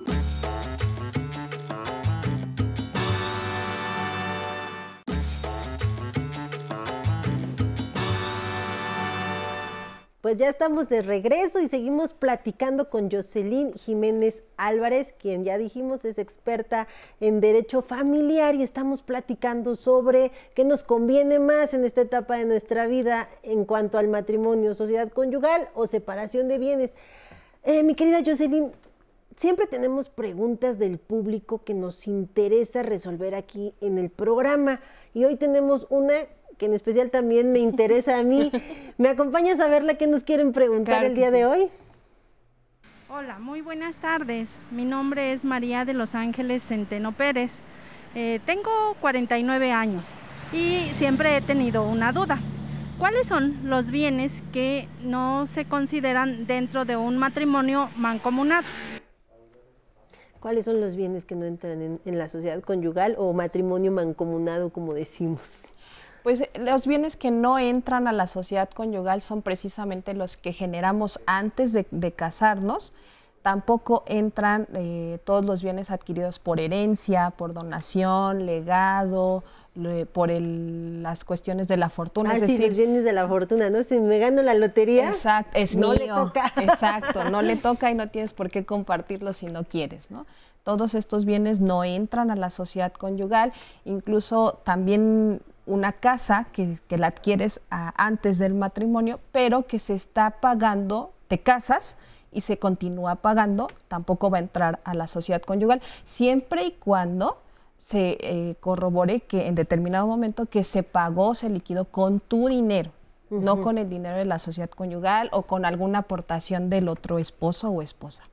Ya 10.47 10.51
estamos 10.51 10.87
de 10.87 11.01
regreso 11.01 11.59
y 11.59 11.67
seguimos 11.67 12.13
platicando 12.13 12.89
con 12.89 13.11
Jocelyn 13.11 13.73
Jiménez 13.73 14.43
Álvarez, 14.55 15.13
quien 15.19 15.43
ya 15.43 15.57
dijimos 15.57 16.05
es 16.05 16.17
experta 16.17 16.87
en 17.19 17.41
derecho 17.41 17.81
familiar 17.81 18.55
y 18.55 18.63
estamos 18.63 19.01
platicando 19.01 19.75
sobre 19.75 20.31
qué 20.53 20.63
nos 20.63 20.85
conviene 20.85 21.39
más 21.39 21.73
en 21.73 21.83
esta 21.83 21.99
etapa 21.99 22.37
de 22.37 22.45
nuestra 22.45 22.87
vida 22.87 23.29
en 23.43 23.65
cuanto 23.65 23.97
al 23.97 24.07
matrimonio, 24.07 24.73
sociedad 24.73 25.09
conyugal 25.09 25.67
o 25.73 25.85
separación 25.85 26.47
de 26.47 26.59
bienes. 26.59 26.93
Eh, 27.65 27.83
mi 27.83 27.93
querida 27.93 28.23
Jocelyn, 28.25 28.71
siempre 29.35 29.67
tenemos 29.67 30.07
preguntas 30.07 30.79
del 30.79 30.97
público 30.97 31.61
que 31.65 31.73
nos 31.73 32.07
interesa 32.07 32.83
resolver 32.83 33.35
aquí 33.35 33.73
en 33.81 33.97
el 33.97 34.09
programa 34.09 34.79
y 35.13 35.25
hoy 35.25 35.35
tenemos 35.35 35.87
una 35.89 36.13
que 36.57 36.65
en 36.65 36.73
especial 36.73 37.11
también 37.11 37.51
me 37.51 37.59
interesa 37.59 38.19
a 38.19 38.23
mí. 38.23 38.51
¿Me 38.97 39.09
acompañas 39.09 39.59
a 39.59 39.69
verla 39.69 39.95
qué 39.95 40.07
nos 40.07 40.23
quieren 40.23 40.51
preguntar 40.51 41.03
el 41.05 41.13
día 41.13 41.31
de 41.31 41.45
hoy? 41.45 41.69
Hola, 43.09 43.39
muy 43.39 43.61
buenas 43.61 43.95
tardes. 43.97 44.49
Mi 44.71 44.83
nombre 44.83 45.31
es 45.31 45.45
María 45.45 45.85
de 45.85 45.93
Los 45.93 46.15
Ángeles 46.15 46.63
Centeno 46.63 47.13
Pérez. 47.13 47.51
Eh, 48.15 48.39
tengo 48.45 48.71
49 48.99 49.71
años 49.71 50.15
y 50.51 50.87
siempre 50.95 51.37
he 51.37 51.41
tenido 51.41 51.87
una 51.87 52.11
duda. 52.11 52.39
¿Cuáles 52.97 53.27
son 53.27 53.59
los 53.63 53.91
bienes 53.91 54.41
que 54.51 54.87
no 55.03 55.45
se 55.45 55.65
consideran 55.65 56.47
dentro 56.47 56.83
de 56.83 56.97
un 56.97 57.17
matrimonio 57.17 57.89
mancomunado? 57.95 58.65
¿Cuáles 60.39 60.65
son 60.65 60.81
los 60.81 60.95
bienes 60.95 61.23
que 61.23 61.35
no 61.35 61.45
entran 61.45 61.99
en 62.03 62.17
la 62.17 62.27
sociedad 62.27 62.59
conyugal 62.61 63.15
o 63.17 63.33
matrimonio 63.33 63.91
mancomunado, 63.91 64.71
como 64.71 64.93
decimos? 64.95 65.73
Pues 66.27 66.41
eh, 66.41 66.49
los 66.59 66.85
bienes 66.85 67.15
que 67.15 67.31
no 67.31 67.57
entran 67.57 68.05
a 68.09 68.11
la 68.11 68.27
sociedad 68.27 68.69
conyugal 68.69 69.21
son 69.21 69.41
precisamente 69.41 70.13
los 70.13 70.35
que 70.35 70.51
generamos 70.51 71.21
antes 71.25 71.71
de, 71.71 72.11
casarnos. 72.11 72.91
Tampoco 73.43 74.03
entran 74.07 74.67
eh, 74.73 75.19
todos 75.23 75.45
los 75.45 75.63
bienes 75.63 75.89
adquiridos 75.89 76.37
por 76.39 76.59
herencia, 76.59 77.29
por 77.29 77.53
donación, 77.53 78.45
legado, 78.45 79.45
por 80.11 80.29
las 80.29 81.23
cuestiones 81.23 81.69
de 81.69 81.77
la 81.77 81.89
fortuna. 81.89 82.31
Ah, 82.31 82.35
es 82.35 82.45
sí, 82.45 82.57
los 82.57 82.75
bienes 82.75 83.05
de 83.05 83.13
la 83.13 83.25
fortuna, 83.25 83.69
¿no? 83.69 83.81
Si 83.83 83.97
me 83.97 84.19
gano 84.19 84.41
la 84.41 84.53
lotería, 84.53 85.07
exacto, 85.07 85.57
es 85.57 85.77
no 85.77 85.93
le 85.93 86.07
toca. 86.07 86.51
Exacto, 86.61 87.29
no 87.29 87.41
le 87.41 87.55
toca 87.55 87.89
y 87.89 87.95
no 87.95 88.09
tienes 88.09 88.33
por 88.33 88.49
qué 88.49 88.65
compartirlo 88.65 89.31
si 89.31 89.45
no 89.45 89.63
quieres, 89.63 90.11
¿no? 90.11 90.25
Todos 90.63 90.93
estos 90.93 91.23
bienes 91.23 91.61
no 91.61 91.85
entran 91.85 92.31
a 92.31 92.35
la 92.35 92.49
sociedad 92.49 92.91
conyugal, 92.91 93.53
incluso 93.85 94.59
también 94.65 95.41
una 95.67 95.93
casa 95.93 96.47
que, 96.51 96.79
la 96.97 97.07
adquieres 97.07 97.61
antes 97.69 98.39
del 98.39 98.53
matrimonio, 98.53 99.19
pero 99.31 99.67
que 99.67 99.79
se 99.79 99.93
está 99.93 100.31
pagando, 100.41 101.13
te 101.27 101.39
casas 101.39 101.97
y 102.31 102.41
se 102.41 102.57
continúa 102.57 103.15
pagando, 103.15 103.67
tampoco 103.87 104.29
va 104.29 104.37
a 104.37 104.41
entrar 104.41 104.79
a 104.83 104.93
la 104.93 105.07
sociedad 105.07 105.41
conyugal, 105.41 105.81
siempre 106.03 106.65
y 106.65 106.71
cuando 106.71 107.37
se 107.77 108.17
eh, 108.19 108.55
corrobore 108.59 109.21
que 109.21 109.47
en 109.47 109.55
determinado 109.55 110.07
momento 110.07 110.45
que 110.47 110.63
se 110.63 110.83
pagó, 110.83 111.35
se 111.35 111.49
liquidó 111.49 111.85
con 111.85 112.19
tu 112.19 112.47
dinero, 112.47 112.91
no 113.29 113.61
con 113.61 113.77
el 113.77 113.89
dinero 113.89 114.17
de 114.17 114.25
la 114.25 114.39
sociedad 114.39 114.69
conyugal 114.69 115.29
o 115.33 115.43
con 115.43 115.65
alguna 115.65 115.99
aportación 115.99 116.69
del 116.69 116.87
otro 116.87 117.19
esposo 117.19 117.69
o 117.69 117.81
esposa. 117.81 118.23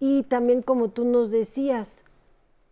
Y 0.00 0.22
también 0.24 0.62
como 0.62 0.88
tú 0.88 1.04
nos 1.04 1.32
decías, 1.32 2.04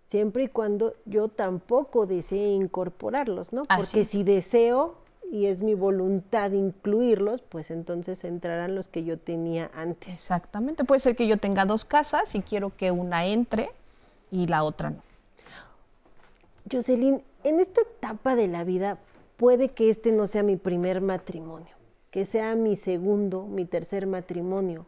siempre 0.07 0.45
y 0.45 0.49
cuando 0.49 0.95
yo 1.05 1.29
tampoco 1.29 2.07
desee 2.07 2.49
incorporarlos, 2.49 3.53
¿no? 3.53 3.65
Porque 3.65 4.05
si 4.05 4.23
deseo 4.23 4.95
y 5.31 5.47
es 5.47 5.63
mi 5.63 5.75
voluntad 5.75 6.53
incluirlos, 6.53 7.43
pues 7.43 7.71
entonces 7.71 8.25
entrarán 8.25 8.75
los 8.75 8.89
que 8.89 9.05
yo 9.05 9.19
tenía 9.19 9.71
antes. 9.75 10.15
Exactamente, 10.15 10.85
puede 10.85 11.01
ser 11.01 11.17
que 11.17 11.27
yo 11.27 11.37
tenga 11.37 11.65
dos 11.65 11.85
casas 11.85 12.35
y 12.35 12.43
quiero 12.43 12.75
que 12.77 12.91
una 12.91 13.27
entre 13.27 13.71
y 14.31 14.47
la 14.47 14.63
otra 14.63 14.91
no. 14.91 15.03
Jocelyn, 16.71 17.23
en 17.45 17.61
esta 17.61 17.81
etapa 17.81 18.35
de 18.35 18.49
la 18.49 18.65
vida 18.65 18.99
puede 19.37 19.69
que 19.69 19.89
este 19.89 20.11
no 20.13 20.27
sea 20.27 20.43
mi 20.43 20.57
primer 20.57 21.01
matrimonio, 21.01 21.75
que 22.11 22.25
sea 22.25 22.57
mi 22.57 22.75
segundo, 22.75 23.45
mi 23.45 23.65
tercer 23.65 24.07
matrimonio. 24.07 24.85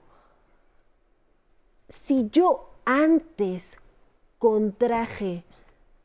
Si 1.88 2.28
yo 2.30 2.70
antes 2.84 3.78
contraje 4.38 5.44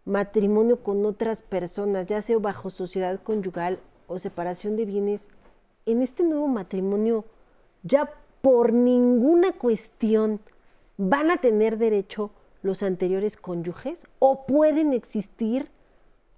matrimonio 0.06 0.84
con 0.84 1.06
otras 1.06 1.42
personas, 1.42 2.08
ya 2.08 2.22
sea 2.22 2.38
bajo 2.40 2.70
sociedad 2.70 3.22
conyugal 3.22 3.80
o 4.08 4.20
separación 4.20 4.76
de 4.76 4.86
bienes, 4.86 5.30
en 5.86 6.02
este 6.02 6.24
nuevo 6.24 6.48
matrimonio 6.48 7.26
ya 7.84 8.10
por 8.42 8.74
ninguna 8.74 9.52
cuestión 9.54 10.40
van 10.98 11.32
a 11.32 11.38
tener 11.38 11.78
derecho 11.78 12.32
los 12.62 12.84
anteriores 12.84 13.38
cónyuges 13.38 14.06
o 14.20 14.46
pueden 14.46 14.94
existir 14.94 15.70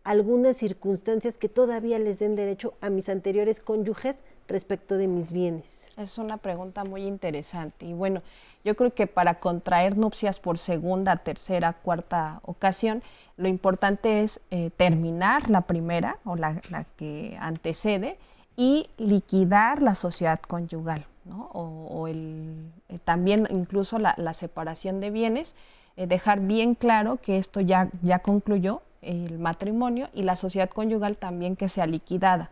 algunas 0.04 0.58
circunstancias 0.58 1.38
que 1.38 1.50
todavía 1.50 2.00
les 2.00 2.20
den 2.20 2.36
derecho 2.36 2.74
a 2.82 2.90
mis 2.90 3.10
anteriores 3.10 3.60
cónyuges 3.60 4.24
respecto 4.48 4.98
de 4.98 5.08
mis 5.08 5.32
bienes? 5.32 5.90
Es 5.98 6.18
una 6.18 6.38
pregunta 6.38 6.84
muy 6.84 7.04
interesante 7.04 7.86
y 7.86 7.94
bueno, 7.94 8.22
yo 8.64 8.76
creo 8.76 8.94
que 8.94 9.08
para 9.08 9.40
contraer 9.40 9.98
nupcias 9.98 10.40
por 10.40 10.58
segunda, 10.58 11.18
tercera, 11.18 11.74
cuarta 11.74 12.40
ocasión, 12.44 13.04
lo 13.38 13.48
importante 13.48 14.22
es 14.22 14.42
eh, 14.52 14.72
terminar 14.76 15.50
la 15.50 15.62
primera 15.62 16.20
o 16.26 16.36
la, 16.36 16.62
que 16.98 17.38
antecede 17.40 18.18
y 18.56 18.90
liquidar 18.98 19.82
la 19.82 19.96
sociedad 19.96 20.40
conyugal, 20.40 21.06
¿no? 21.26 21.50
o, 21.54 22.08
el, 22.08 22.72
eh, 22.90 22.98
también 23.04 23.48
incluso 23.50 24.00
la, 24.00 24.34
separación 24.34 25.00
de 25.00 25.10
bienes, 25.10 25.56
eh, 25.98 26.08
dejar 26.08 26.40
bien 26.40 26.76
claro 26.76 27.20
que 27.22 27.38
esto 27.38 27.60
ya, 27.62 27.90
ya 28.02 28.20
concluyó 28.20 28.82
el 29.02 29.38
matrimonio 29.40 30.10
y 30.14 30.24
la 30.24 30.36
sociedad 30.36 30.70
conyugal 30.70 31.18
también 31.18 31.56
que 31.56 31.70
sea 31.70 31.86
liquidada. 31.86 32.50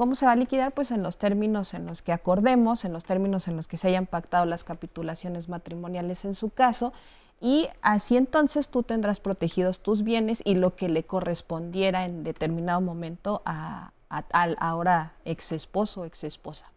¿Cómo 0.00 0.14
se 0.14 0.24
va 0.24 0.32
a 0.32 0.36
liquidar? 0.36 0.72
Pues 0.72 0.92
en 0.92 1.02
los 1.02 1.18
términos 1.18 1.74
en 1.74 1.84
los 1.84 2.00
que 2.00 2.12
acordemos, 2.12 2.86
en 2.86 2.94
los 2.94 3.04
términos 3.04 3.48
en 3.48 3.56
los 3.56 3.68
que 3.68 3.76
se 3.76 3.88
hayan 3.88 4.06
pactado 4.06 4.46
las 4.46 4.64
capitulaciones 4.64 5.50
matrimoniales 5.50 6.24
en 6.24 6.34
su 6.34 6.48
caso, 6.48 6.94
y 7.38 7.68
así 7.82 8.16
entonces 8.16 8.70
tú 8.70 8.82
tendrás 8.82 9.20
protegidos 9.20 9.80
tus 9.80 10.02
bienes 10.02 10.40
y 10.42 10.54
lo 10.54 10.74
que 10.74 10.88
le 10.88 11.04
correspondiera 11.04 12.06
en 12.06 12.24
determinado 12.24 12.80
momento 12.80 13.42
a, 13.44 13.92
al 14.08 14.56
ahora 14.58 15.12
ex 15.26 15.52
esposo 15.52 16.00
o 16.00 16.04
ex 16.06 16.24
esposa. 16.24 16.72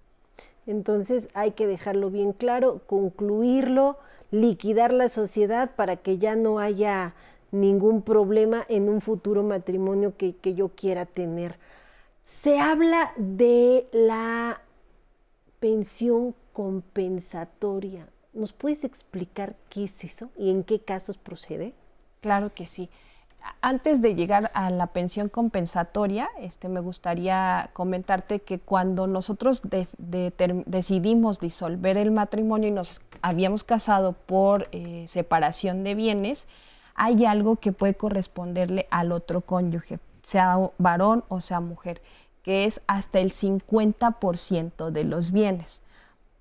Entonces 0.68 1.30
hay 1.34 1.52
que 1.52 1.66
dejarlo 1.66 2.10
bien 2.10 2.34
claro, 2.34 2.82
concluirlo, 2.88 4.00
liquidar 4.32 4.92
la 4.92 5.08
sociedad 5.08 5.72
para 5.78 5.96
que 5.96 6.18
ya 6.18 6.36
no 6.36 6.60
haya 6.60 7.16
ningún 7.52 8.02
problema 8.02 8.66
en 8.68 8.90
un 8.90 9.00
futuro 9.00 9.44
matrimonio 9.44 10.18
que, 10.18 10.36
que 10.36 10.56
yo 10.56 10.68
quiera 10.76 11.06
tener. 11.06 11.58
Se 12.24 12.60
habla 12.60 13.12
de 13.18 13.88
la 13.92 14.62
pensión 15.60 16.34
compensatoria. 16.54 18.08
¿Nos 18.34 18.54
puedes 18.54 18.86
explicar 18.86 19.56
qué 19.70 19.84
es 19.86 20.04
eso 20.06 20.30
y 20.38 20.50
en 20.50 20.64
qué 20.64 20.80
casos 20.80 21.18
procede? 21.18 21.74
Claro 22.22 22.54
que 22.54 22.66
sí. 22.66 22.90
Antes 23.60 24.02
de 24.02 24.16
llegar 24.16 24.52
a 24.54 24.70
la 24.70 24.88
pensión 24.88 25.28
compensatoria, 25.28 26.30
este, 26.40 26.70
me 26.70 26.80
gustaría 26.80 27.70
comentarte 27.74 28.40
que 28.40 28.58
cuando 28.58 29.06
nosotros 29.06 29.62
decidimos 29.98 31.40
disolver 31.40 31.98
el 31.98 32.12
matrimonio 32.12 32.70
y 32.70 32.72
nos 32.72 33.02
habíamos 33.22 33.66
casado 33.66 34.14
por 34.14 34.70
eh, 34.72 35.04
separación 35.08 35.84
de 35.84 35.96
bienes, 35.96 36.48
hay 36.96 37.26
algo 37.26 37.58
que 37.58 37.74
puede 37.74 37.96
corresponderle 37.96 38.88
al 38.92 39.12
otro 39.12 39.42
cónyuge, 39.42 40.00
sea 40.24 40.72
varón 40.78 41.24
o 41.28 41.42
sea 41.42 41.60
mujer, 41.60 42.02
que 42.42 42.66
es 42.66 42.82
hasta 42.88 43.20
el 43.20 43.32
50% 43.32 44.90
de 44.90 45.04
los 45.04 45.32
bienes. 45.32 45.82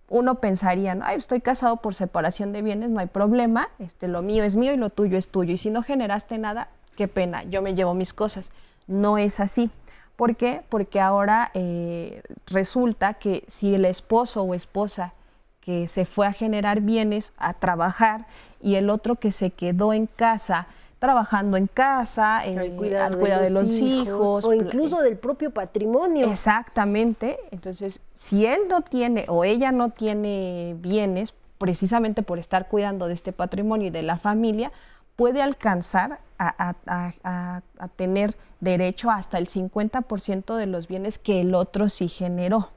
Uno 0.09 0.37
pensaría, 0.37 0.95
¿no? 0.95 1.09
estoy 1.09 1.41
casado 1.41 1.77
por 1.77 1.95
separación 1.95 2.53
de 2.53 2.63
bienes, 2.63 2.91
no 2.91 3.01
hay 3.01 3.07
problema, 3.07 3.69
este, 3.79 4.09
lo 4.09 4.23
mío 4.23 4.45
es 4.45 4.57
mío 4.57 4.73
y 4.73 4.77
lo 4.77 4.91
tuyo 4.91 5.17
es 5.17 5.29
tuyo. 5.29 5.55
Y 5.55 5.57
si 5.57 5.71
no 5.71 5.83
generaste 5.83 6.39
nada, 6.39 6.69
qué 6.97 7.09
pena, 7.09 7.45
yo 7.45 7.63
me 7.63 7.75
llevo 7.75 7.95
mis 7.95 8.13
cosas. 8.13 8.53
No 8.87 9.17
es 9.19 9.41
así. 9.41 9.71
¿Por 10.17 10.37
qué? 10.37 10.63
Porque 10.69 11.01
ahora 11.01 11.51
eh, 11.55 12.23
resulta 12.47 13.15
que 13.15 13.45
si 13.49 13.75
el 13.75 13.85
esposo 13.85 14.43
o 14.43 14.55
esposa 14.55 15.15
que 15.61 15.89
se 15.89 16.05
fue 16.05 16.27
a 16.27 16.33
generar 16.33 16.81
bienes, 16.81 17.33
a 17.39 17.55
trabajar, 17.55 18.27
y 18.61 18.75
el 18.75 18.91
otro 18.91 19.17
que 19.17 19.33
se 19.33 19.51
quedó 19.51 19.93
en 19.93 20.07
casa, 20.07 20.67
trabajando 21.03 21.57
en 21.57 21.67
casa, 21.67 22.39
al 22.39 22.59
eh, 22.61 22.77
cuidado, 22.77 23.17
de, 23.17 23.51
los 23.51 23.69
hijos, 23.71 24.45
o 24.47 24.53
incluso 24.53 25.03
del 25.03 25.19
propio 25.19 25.51
patrimonio. 25.51 26.31
Exactamente. 26.31 27.41
Entonces, 27.51 28.01
si 28.15 28.47
él 28.47 28.61
no 28.69 28.83
tiene 28.83 29.25
o 29.27 29.43
ella 29.43 29.73
no 29.73 29.91
tiene 29.91 30.77
bienes, 30.79 31.35
precisamente 31.59 32.23
por 32.23 32.39
estar 32.39 32.69
cuidando 32.69 33.09
de 33.09 33.15
este 33.15 33.33
patrimonio 33.33 33.89
y 33.89 33.91
de 33.91 34.05
la 34.05 34.17
familia, 34.17 34.71
puede 35.17 35.43
alcanzar 35.43 36.21
a, 36.39 36.77
a 36.87 37.89
tener 37.97 38.37
derecho 38.61 39.11
hasta 39.11 39.39
el 39.39 39.49
50% 39.49 40.55
de 40.55 40.67
los 40.67 40.87
bienes 40.87 41.19
que 41.19 41.41
el 41.41 41.57
otro 41.57 41.89
sí 41.89 42.07
generó. 42.07 42.69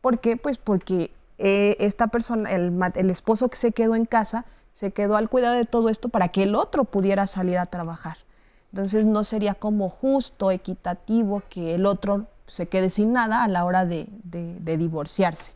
¿Por 0.00 0.20
qué? 0.20 0.38
Pues 0.38 0.56
porque 0.56 1.10
eh, 1.36 1.76
esta 1.80 2.06
persona, 2.06 2.50
el, 2.50 2.72
el 2.94 3.10
esposo 3.10 3.50
que 3.50 3.56
se 3.56 3.72
quedó 3.72 3.94
en 3.94 4.06
casa, 4.06 4.46
se 4.78 4.92
quedó 4.92 5.16
al 5.16 5.28
cuidado 5.28 5.56
de 5.56 5.64
todo 5.64 5.88
esto 5.88 6.08
para 6.08 6.28
que 6.28 6.44
el 6.44 6.54
otro 6.54 6.84
pudiera 6.84 7.26
salir 7.26 7.58
a 7.58 7.66
trabajar. 7.66 8.18
Entonces 8.70 9.06
no 9.06 9.24
sería 9.24 9.54
como 9.54 9.88
justo, 9.88 10.52
equitativo 10.52 11.42
que 11.48 11.74
el 11.74 11.84
otro 11.84 12.26
se 12.46 12.68
quede 12.68 12.88
sin 12.88 13.12
nada 13.12 13.42
a 13.42 13.48
la 13.48 13.64
hora 13.64 13.84
de, 13.86 14.06
divorciarse. 14.22 15.52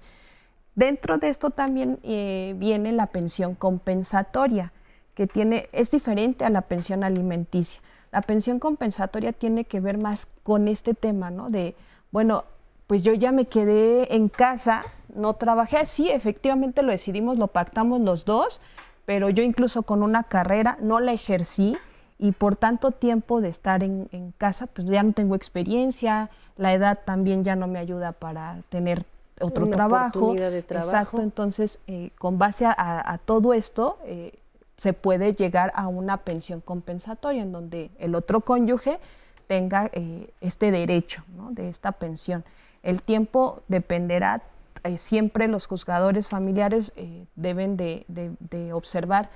Dentro 0.74 1.18
de 1.18 1.28
esto 1.28 1.50
también 1.50 2.00
eh, 2.02 2.56
viene 2.58 2.90
la 2.90 3.06
pensión 3.06 3.54
compensatoria, 3.54 4.72
que 5.14 5.28
tiene, 5.28 5.68
es 5.70 5.92
diferente 5.92 6.44
a 6.44 6.50
la 6.50 6.62
pensión 6.62 7.04
alimenticia. 7.04 7.80
La 8.10 8.22
pensión 8.22 8.58
compensatoria 8.58 9.32
tiene 9.32 9.66
que 9.66 9.78
ver 9.78 9.98
más 9.98 10.26
con 10.42 10.66
este 10.66 10.94
tema, 10.94 11.30
¿no? 11.30 11.48
De, 11.48 11.76
bueno, 12.10 12.42
pues 12.88 13.04
yo 13.04 13.14
ya 13.14 13.30
me 13.30 13.44
quedé 13.44 14.16
en 14.16 14.28
casa, 14.28 14.82
no 15.14 15.34
trabajé 15.34 15.76
así, 15.76 16.10
efectivamente 16.10 16.82
lo 16.82 16.90
decidimos, 16.90 17.38
lo 17.38 17.46
pactamos 17.46 18.00
los 18.00 18.24
dos, 18.24 18.60
pero 19.04 19.30
yo 19.30 19.42
incluso 19.42 19.82
con 19.82 20.02
una 20.02 20.24
carrera 20.24 20.78
no 20.80 21.00
la 21.00 21.12
ejercí 21.12 21.76
y 22.18 22.32
por 22.32 22.56
tanto 22.56 22.92
tiempo 22.92 23.40
de 23.40 23.48
estar 23.48 23.82
en, 23.82 24.34
casa, 24.38 24.68
pues 24.68 24.86
ya 24.86 25.02
no 25.02 25.12
tengo 25.12 25.34
experiencia, 25.34 26.30
la 26.56 26.72
edad 26.72 27.00
también 27.04 27.42
ya 27.42 27.56
no 27.56 27.66
me 27.66 27.80
ayuda 27.80 28.12
para 28.12 28.58
tener 28.68 29.04
otro 29.40 29.68
trabajo. 29.68 30.34
De 30.34 30.62
trabajo. 30.62 30.90
Exacto, 30.90 31.22
entonces 31.22 31.80
eh, 31.88 32.10
con 32.18 32.38
base 32.38 32.64
a, 32.66 33.18
todo 33.24 33.54
esto 33.54 33.98
eh, 34.04 34.38
se 34.76 34.92
puede 34.92 35.34
llegar 35.34 35.72
a 35.74 35.88
una 35.88 36.18
pensión 36.18 36.60
compensatoria 36.60 37.42
en 37.42 37.50
donde 37.50 37.90
el 37.98 38.14
otro 38.14 38.40
cónyuge 38.40 39.00
tenga 39.48 39.90
eh, 39.92 40.30
este 40.40 40.70
derecho 40.70 41.24
de 41.50 41.68
esta 41.68 41.92
pensión. 41.92 42.44
El 42.82 43.02
tiempo 43.02 43.62
dependerá, 43.68 44.42
eh, 44.84 44.98
siempre 44.98 45.48
los 45.48 45.66
juzgadores 45.66 46.28
familiares 46.28 46.92
eh, 46.96 47.26
deben 47.36 47.76
de, 47.76 48.70
observar 48.72 49.30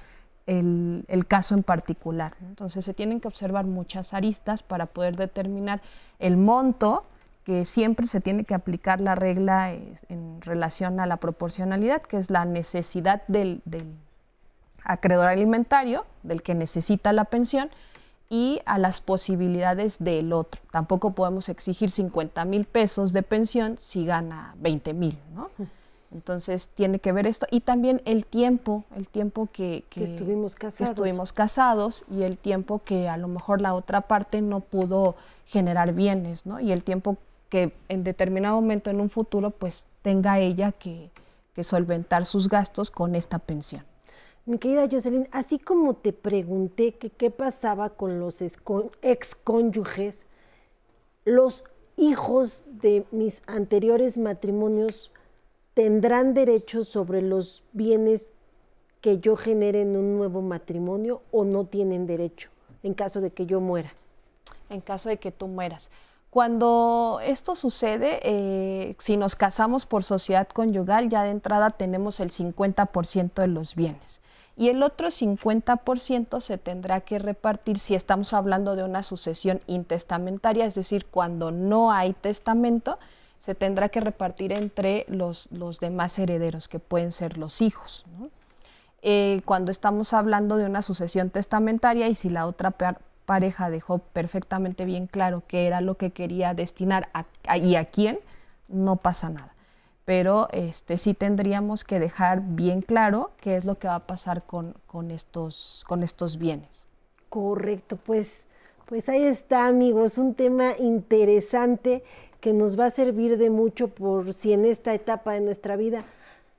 el, 0.46 1.04
caso 1.28 1.54
en 1.54 1.62
particular. 1.62 2.36
Entonces 2.40 2.84
se 2.84 2.94
tienen 2.94 3.20
que 3.20 3.28
observar 3.28 3.64
muchas 3.64 4.14
aristas 4.14 4.62
para 4.62 4.86
poder 4.86 5.16
determinar 5.16 5.80
el 6.18 6.36
monto 6.36 7.04
que 7.44 7.64
siempre 7.64 8.06
se 8.08 8.20
tiene 8.20 8.44
que 8.44 8.54
aplicar 8.54 9.00
la 9.00 9.14
regla 9.14 9.72
en 9.72 10.40
relación 10.40 10.98
a 10.98 11.06
la 11.06 11.18
proporcionalidad, 11.18 12.02
que 12.02 12.16
es 12.16 12.28
la 12.28 12.44
necesidad 12.44 13.22
del 13.28 13.62
acreedor 14.82 15.28
alimentario, 15.28 16.06
del 16.24 16.42
que 16.42 16.56
necesita 16.56 17.12
la 17.12 17.24
pensión, 17.24 17.70
y 18.28 18.60
a 18.64 18.78
las 18.78 19.00
posibilidades 19.00 19.98
del 19.98 20.32
otro. 20.32 20.60
Tampoco 20.70 21.12
podemos 21.14 21.48
exigir 21.48 21.90
50 21.90 22.44
mil 22.44 22.64
pesos 22.64 23.12
de 23.12 23.22
pensión 23.22 23.76
si 23.78 24.04
gana 24.04 24.54
20 24.58 24.94
mil, 24.94 25.18
¿no? 25.34 25.50
Entonces 26.12 26.68
tiene 26.68 27.00
que 27.00 27.12
ver 27.12 27.26
esto 27.26 27.46
y 27.50 27.60
también 27.60 28.00
el 28.04 28.24
tiempo, 28.24 28.84
el 28.94 29.08
tiempo 29.08 29.48
que, 29.52 29.84
que, 29.90 30.04
estuvimos 30.04 30.54
casados. 30.54 30.90
estuvimos 30.90 31.32
casados 31.32 32.04
y 32.08 32.22
el 32.22 32.38
tiempo 32.38 32.80
que 32.84 33.08
a 33.08 33.16
lo 33.16 33.28
mejor 33.28 33.60
la 33.60 33.74
otra 33.74 34.02
parte 34.02 34.40
no 34.40 34.60
pudo 34.60 35.16
generar 35.44 35.92
bienes, 35.92 36.46
¿no? 36.46 36.60
Y 36.60 36.70
el 36.70 36.84
tiempo 36.84 37.18
que 37.48 37.74
en 37.88 38.04
determinado 38.04 38.54
momento 38.56 38.88
en 38.88 39.00
un 39.00 39.10
futuro 39.10 39.50
pues 39.50 39.84
tenga 40.02 40.38
ella 40.38 40.72
que, 40.72 41.10
que 41.54 41.64
solventar 41.64 42.24
sus 42.24 42.48
gastos 42.48 42.90
con 42.90 43.14
esta 43.14 43.38
pensión. 43.38 43.84
Mi 44.46 44.58
querida 44.58 44.88
Jocelyn, 44.88 45.28
así 45.32 45.58
como 45.58 45.94
te 45.94 46.12
pregunté 46.12 46.92
que 46.92 47.10
qué 47.10 47.32
pasaba 47.32 47.90
con 47.90 48.20
los 48.20 48.40
excónyuges, 49.02 50.26
los 51.24 51.64
hijos 51.96 52.64
de 52.66 53.04
mis 53.10 53.42
anteriores 53.48 54.18
matrimonios 54.18 55.10
tendrán 55.74 56.32
derecho 56.32 56.84
sobre 56.84 57.22
los 57.22 57.64
bienes 57.72 58.32
que 59.00 59.18
yo 59.18 59.34
genere 59.34 59.80
en 59.82 59.96
un 59.96 60.16
nuevo 60.16 60.42
matrimonio 60.42 61.22
o 61.32 61.44
no 61.44 61.64
tienen 61.64 62.06
derecho 62.06 62.50
en 62.84 62.94
caso 62.94 63.20
de 63.20 63.32
que 63.32 63.46
yo 63.46 63.60
muera. 63.60 63.92
En 64.70 64.80
caso 64.80 65.08
de 65.08 65.16
que 65.16 65.32
tú 65.32 65.48
mueras. 65.48 65.90
Cuando 66.30 67.18
esto 67.22 67.56
sucede, 67.56 68.20
eh, 68.22 68.94
si 68.98 69.16
nos 69.16 69.34
casamos 69.34 69.86
por 69.86 70.04
sociedad 70.04 70.46
conyugal, 70.46 71.08
ya 71.08 71.24
de 71.24 71.30
entrada 71.30 71.70
tenemos 71.70 72.20
el 72.20 72.30
50% 72.30 73.42
de 73.42 73.48
los 73.48 73.74
bienes. 73.74 74.20
Y 74.56 74.70
el 74.70 74.82
otro 74.82 75.08
50% 75.08 76.40
se 76.40 76.56
tendrá 76.56 77.02
que 77.02 77.18
repartir 77.18 77.78
si 77.78 77.94
estamos 77.94 78.32
hablando 78.32 78.74
de 78.74 78.84
una 78.84 79.02
sucesión 79.02 79.60
intestamentaria, 79.66 80.64
es 80.64 80.74
decir, 80.74 81.04
cuando 81.06 81.50
no 81.50 81.92
hay 81.92 82.14
testamento, 82.14 82.98
se 83.38 83.54
tendrá 83.54 83.90
que 83.90 84.00
repartir 84.00 84.52
entre 84.52 85.04
los, 85.08 85.48
los 85.50 85.78
demás 85.78 86.18
herederos, 86.18 86.68
que 86.68 86.78
pueden 86.78 87.12
ser 87.12 87.36
los 87.36 87.60
hijos. 87.60 88.06
Eh, 89.02 89.42
cuando 89.44 89.70
estamos 89.70 90.14
hablando 90.14 90.56
de 90.56 90.64
una 90.64 90.80
sucesión 90.80 91.28
testamentaria 91.30 92.08
y 92.08 92.14
si 92.14 92.30
la 92.30 92.46
otra 92.46 92.72
pareja 93.26 93.68
dejó 93.70 93.98
perfectamente 93.98 94.86
bien 94.86 95.06
claro 95.06 95.42
qué 95.46 95.66
era 95.66 95.82
lo 95.82 95.96
que 95.96 96.12
quería 96.12 96.54
destinar 96.54 97.10
y 97.60 97.74
a 97.76 97.84
quién, 97.84 98.18
no 98.68 98.96
pasa 98.96 99.28
nada. 99.28 99.55
Pero 100.06 100.48
este, 100.52 100.96
sí 100.96 101.12
tendríamos 101.12 101.84
que 101.84 102.00
dejar 102.00 102.40
bien 102.40 102.80
claro 102.80 103.32
qué 103.38 103.56
es 103.56 103.66
lo 103.66 103.78
que 103.78 103.88
va 103.88 103.96
a 103.96 104.06
pasar 104.06 104.44
con, 104.44 104.74
estos, 105.10 105.84
con 105.86 106.02
estos 106.02 106.38
bienes. 106.38 106.86
Correcto, 107.28 107.96
pues, 107.96 108.46
pues 108.86 109.10
ahí 109.10 109.24
está 109.24 109.66
amigos, 109.66 110.16
un 110.16 110.32
tema 110.32 110.78
interesante 110.78 112.02
que 112.40 112.54
nos 112.54 112.78
va 112.78 112.86
a 112.86 112.90
servir 112.90 113.36
de 113.36 113.50
mucho 113.50 113.88
por 113.88 114.32
si 114.32 114.54
en 114.54 114.64
esta 114.64 114.94
etapa 114.94 115.32
de 115.34 115.40
nuestra 115.40 115.76
vida 115.76 116.04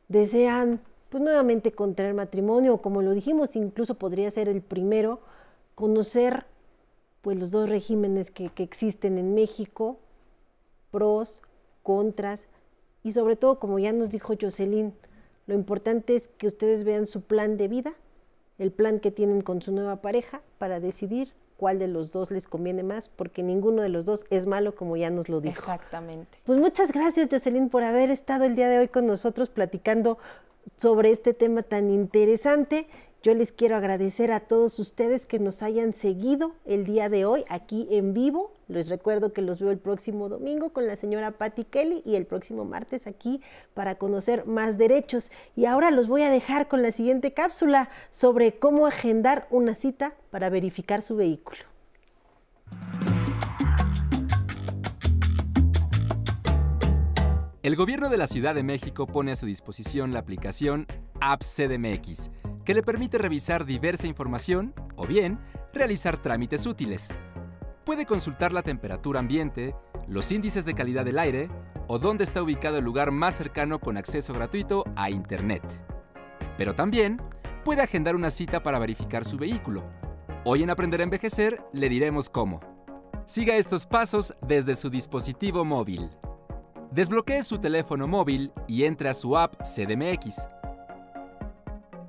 desean 0.07 0.79
pues 1.10 1.23
nuevamente 1.23 1.71
contraer 1.71 2.13
matrimonio 2.13 2.77
como 2.79 3.01
lo 3.01 3.12
dijimos, 3.12 3.55
incluso 3.55 3.95
podría 3.95 4.29
ser 4.29 4.49
el 4.49 4.62
primero, 4.62 5.21
conocer 5.73 6.45
pues 7.21 7.39
los 7.39 7.51
dos 7.51 7.69
regímenes 7.69 8.31
que, 8.31 8.51
existen 8.57 9.17
en 9.17 9.33
México, 9.33 9.97
pros, 10.91 11.41
contras, 11.83 12.47
y 13.07 13.13
sobre 13.13 13.37
todo, 13.37 13.57
como 13.57 13.79
ya 13.79 13.93
nos 13.93 14.09
dijo 14.09 14.33
Jocelyn, 14.39 14.93
lo 15.45 15.55
importante 15.55 16.13
es 16.13 16.27
que 16.27 16.45
ustedes 16.45 16.83
vean 16.83 17.07
su 17.07 17.21
plan 17.21 17.55
de 17.55 17.69
vida, 17.69 17.93
el 18.59 18.71
plan 18.73 18.99
que 18.99 19.11
tienen 19.11 19.39
con 19.39 19.61
su 19.61 19.71
nueva 19.71 20.01
pareja 20.01 20.41
para 20.57 20.81
decidir 20.81 21.31
cuál 21.55 21.79
de 21.79 21.87
los 21.87 22.11
dos 22.11 22.31
les 22.31 22.47
conviene 22.47 22.83
más, 22.83 23.07
porque 23.07 23.43
ninguno 23.43 23.81
de 23.81 23.87
los 23.87 24.03
dos 24.03 24.25
es 24.29 24.45
malo, 24.45 24.75
como 24.75 24.97
ya 24.97 25.09
nos 25.09 25.29
lo 25.29 25.39
dijo. 25.39 25.57
Exactamente. 25.57 26.37
Pues 26.45 26.59
muchas 26.59 26.91
gracias, 26.91 27.29
Jocelyn, 27.31 27.69
por 27.69 27.83
haber 27.83 28.11
estado 28.11 28.43
el 28.43 28.57
día 28.57 28.67
de 28.67 28.79
hoy 28.79 28.89
con 28.89 29.07
nosotros 29.07 29.47
platicando 29.47 30.17
sobre 30.75 31.11
este 31.11 31.33
tema 31.33 31.63
tan 31.63 31.89
interesante. 31.89 32.87
Yo 33.23 33.33
les 33.33 33.53
quiero 33.53 33.77
agradecer 33.77 34.33
a 34.33 34.41
todos 34.41 34.79
ustedes 34.79 35.25
que 35.25 35.39
nos 35.39 35.63
hayan 35.63 35.93
seguido 35.93 36.55
el 36.65 36.83
día 36.83 37.07
de 37.07 37.23
hoy 37.23 37.45
aquí 37.47 37.87
en 37.89 38.13
vivo. 38.13 38.51
Les 38.67 38.89
recuerdo 38.89 39.32
que 39.32 39.41
los 39.41 39.60
veo 39.60 39.71
el 39.71 39.80
próximo 39.80 40.27
domingo 40.27 40.73
con 40.73 40.88
la 40.88 40.95
señora 40.95 41.32
Patty 41.32 41.63
Kelly 41.63 42.01
y 42.06 42.15
el 42.15 42.25
próximo 42.25 42.65
martes 42.65 43.08
aquí 43.08 43.41
para 43.73 43.95
conocer 43.95 44.45
más 44.45 44.77
derechos. 44.77 45.32
Y 45.56 45.65
ahora 45.65 45.89
los 45.91 46.08
voy 46.08 46.23
a 46.23 46.30
dejar 46.30 46.67
con 46.67 46.82
la 46.82 46.91
siguiente 46.91 47.34
cápsula 47.34 47.89
sobre 48.10 48.60
cómo 48.60 48.86
agendar 48.86 49.47
una 49.51 49.73
cita 49.73 50.15
para 50.32 50.49
verificar 50.49 51.01
su 51.01 51.15
vehículo. 51.15 51.60
El 57.63 57.75
gobierno 57.75 58.10
de 58.10 58.17
la 58.17 58.27
Ciudad 58.27 58.56
de 58.56 58.63
México 58.63 59.08
pone 59.08 59.32
a 59.32 59.36
su 59.36 59.45
disposición 59.45 60.13
la 60.13 60.19
aplicación 60.19 60.88
Apps 61.19 61.53
CDMX, 61.58 62.30
que 62.63 62.73
le 62.73 62.82
permite 62.82 63.17
revisar 63.17 63.65
diversa 63.65 64.08
información 64.08 64.73
o 64.95 65.06
bien 65.06 65.39
realizar 65.73 66.21
trámites 66.21 66.65
útiles. 66.65 67.13
Puede 67.88 68.06
consultar 68.06 68.52
la 68.52 68.63
temperatura 68.63 69.21
ambiente, 69.21 69.73
los 70.10 70.34
índices 70.34 70.65
de 70.65 70.73
calidad 70.73 71.06
del 71.06 71.17
aire 71.17 71.50
o 71.88 72.00
dónde 72.00 72.26
está 72.26 72.43
ubicado 72.43 72.80
el 72.80 72.84
lugar 72.84 73.12
más 73.12 73.36
cercano 73.36 73.80
con 73.80 73.95
acceso 73.95 74.34
gratuito 74.34 74.84
a 74.97 75.10
Internet. 75.10 75.63
Pero 76.58 76.76
también 76.76 77.21
puede 77.63 77.82
agendar 77.82 78.17
una 78.17 78.30
cita 78.30 78.62
para 78.62 78.78
verificar 78.78 79.23
su 79.23 79.38
vehículo. 79.38 79.86
Hoy 80.43 80.63
en 80.63 80.69
Aprender 80.69 81.00
a 81.00 81.06
Envejecer 81.06 81.63
le 81.71 81.88
diremos 81.88 82.30
cómo. 82.30 82.60
Siga 83.26 83.56
estos 83.56 83.86
pasos 83.86 84.36
desde 84.45 84.76
su 84.76 84.89
dispositivo 84.89 85.63
móvil. 85.63 86.12
Desbloquee 86.91 87.41
su 87.41 87.58
teléfono 87.58 88.06
móvil 88.06 88.52
y 88.67 88.84
entre 88.84 89.08
a 89.08 89.13
su 89.13 89.38
app 89.38 89.62
CDMX. 89.62 90.45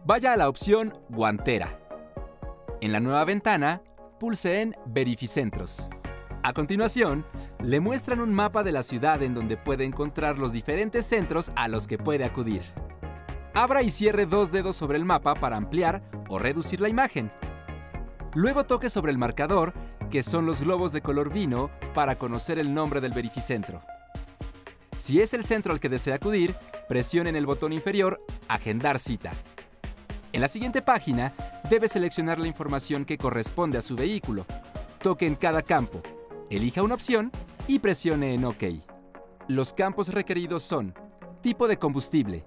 Vaya 0.05 0.33
a 0.33 0.37
la 0.37 0.49
opción 0.49 0.99
Guantera. 1.09 1.79
En 2.81 2.91
la 2.91 2.99
nueva 2.99 3.25
ventana, 3.25 3.81
pulse 4.19 4.61
en 4.61 4.75
Verificentros. 4.87 5.89
A 6.43 6.53
continuación, 6.53 7.25
le 7.63 7.81
muestran 7.81 8.21
un 8.21 8.33
mapa 8.33 8.63
de 8.63 8.73
la 8.73 8.83
ciudad 8.83 9.23
en 9.23 9.35
donde 9.35 9.57
puede 9.57 9.85
encontrar 9.85 10.39
los 10.39 10.53
diferentes 10.53 11.07
centros 11.07 11.53
a 11.57 11.69
los 11.69 11.87
que 11.87 11.99
puede 11.99 12.25
acudir. 12.25 12.63
Abra 13.55 13.83
y 13.83 13.91
cierre 13.91 14.27
dos 14.27 14.53
dedos 14.53 14.77
sobre 14.77 14.99
el 14.99 15.05
mapa 15.05 15.35
para 15.35 15.57
ampliar 15.57 16.03
o 16.29 16.39
reducir 16.39 16.81
la 16.81 16.89
imagen. 16.89 17.31
Luego 18.35 18.65
toque 18.65 18.89
sobre 18.89 19.11
el 19.11 19.19
marcador, 19.19 19.73
que 20.11 20.23
son 20.23 20.47
los 20.47 20.63
globos 20.63 20.93
de 20.93 21.01
color 21.01 21.33
vino, 21.33 21.71
para 21.95 22.19
conocer 22.19 22.59
el 22.59 22.73
nombre 22.73 23.01
del 23.01 23.13
verificentro. 23.13 23.83
Si 24.97 25.21
es 25.21 25.35
el 25.35 25.45
centro 25.45 25.73
al 25.73 25.81
que 25.81 25.89
desea 25.89 26.17
acudir, 26.17 26.55
presione 26.89 27.31
en 27.31 27.37
el 27.37 27.47
botón 27.47 27.73
inferior 27.73 28.21
Agendar 28.49 28.99
cita. 28.99 29.33
En 30.33 30.43
la 30.43 30.49
siguiente 30.49 30.83
página, 30.83 31.33
debe 31.71 31.89
seleccionar 31.89 32.39
la 32.39 32.49
información 32.49 33.05
que 33.05 33.17
corresponde 33.17 33.79
a 33.79 33.83
su 33.83 33.97
vehículo. 33.97 34.45
Toque 35.01 35.27
en 35.27 35.37
cada 35.37 35.63
campo, 35.63 36.03
elija 36.51 36.83
una 36.83 36.95
opción 36.95 37.33
y 37.67 37.79
presione 37.79 38.35
en 38.35 38.45
OK. 38.45 38.65
Los 39.49 39.73
campos 39.73 40.13
requeridos 40.13 40.63
son 40.63 40.95
tipo 41.41 41.67
de 41.67 41.79
combustible, 41.79 42.45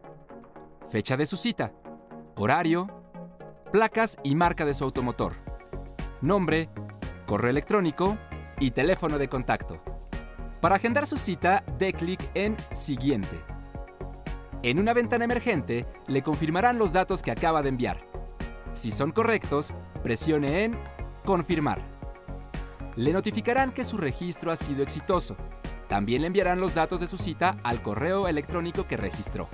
fecha 0.89 1.17
de 1.17 1.25
su 1.25 1.37
cita, 1.37 1.73
horario, 2.35 2.87
placas 3.71 4.17
y 4.23 4.35
marca 4.35 4.65
de 4.65 4.73
su 4.73 4.83
automotor, 4.83 5.33
nombre, 6.21 6.69
correo 7.25 7.49
electrónico 7.49 8.17
y 8.59 8.71
teléfono 8.71 9.17
de 9.17 9.27
contacto. 9.27 9.81
Para 10.59 10.75
agendar 10.75 11.07
su 11.07 11.17
cita, 11.17 11.63
dé 11.79 11.93
clic 11.93 12.19
en 12.35 12.55
Siguiente. 12.69 13.50
En 14.63 14.77
una 14.77 14.93
ventana 14.93 15.25
emergente, 15.25 15.87
le 16.07 16.21
confirmarán 16.21 16.77
los 16.77 16.93
datos 16.93 17.23
que 17.23 17.31
acaba 17.31 17.63
de 17.63 17.69
enviar. 17.69 17.97
Si 18.73 18.91
son 18.91 19.11
correctos, 19.11 19.73
presione 20.03 20.65
en 20.65 20.75
Confirmar. 21.25 21.79
Le 22.95 23.11
notificarán 23.11 23.71
que 23.71 23.83
su 23.83 23.97
registro 23.97 24.51
ha 24.51 24.55
sido 24.55 24.83
exitoso. 24.83 25.35
También 25.87 26.21
le 26.21 26.27
enviarán 26.27 26.59
los 26.59 26.75
datos 26.75 26.99
de 26.99 27.07
su 27.07 27.17
cita 27.17 27.57
al 27.63 27.81
correo 27.81 28.27
electrónico 28.27 28.87
que 28.87 28.97
registró. 28.97 29.49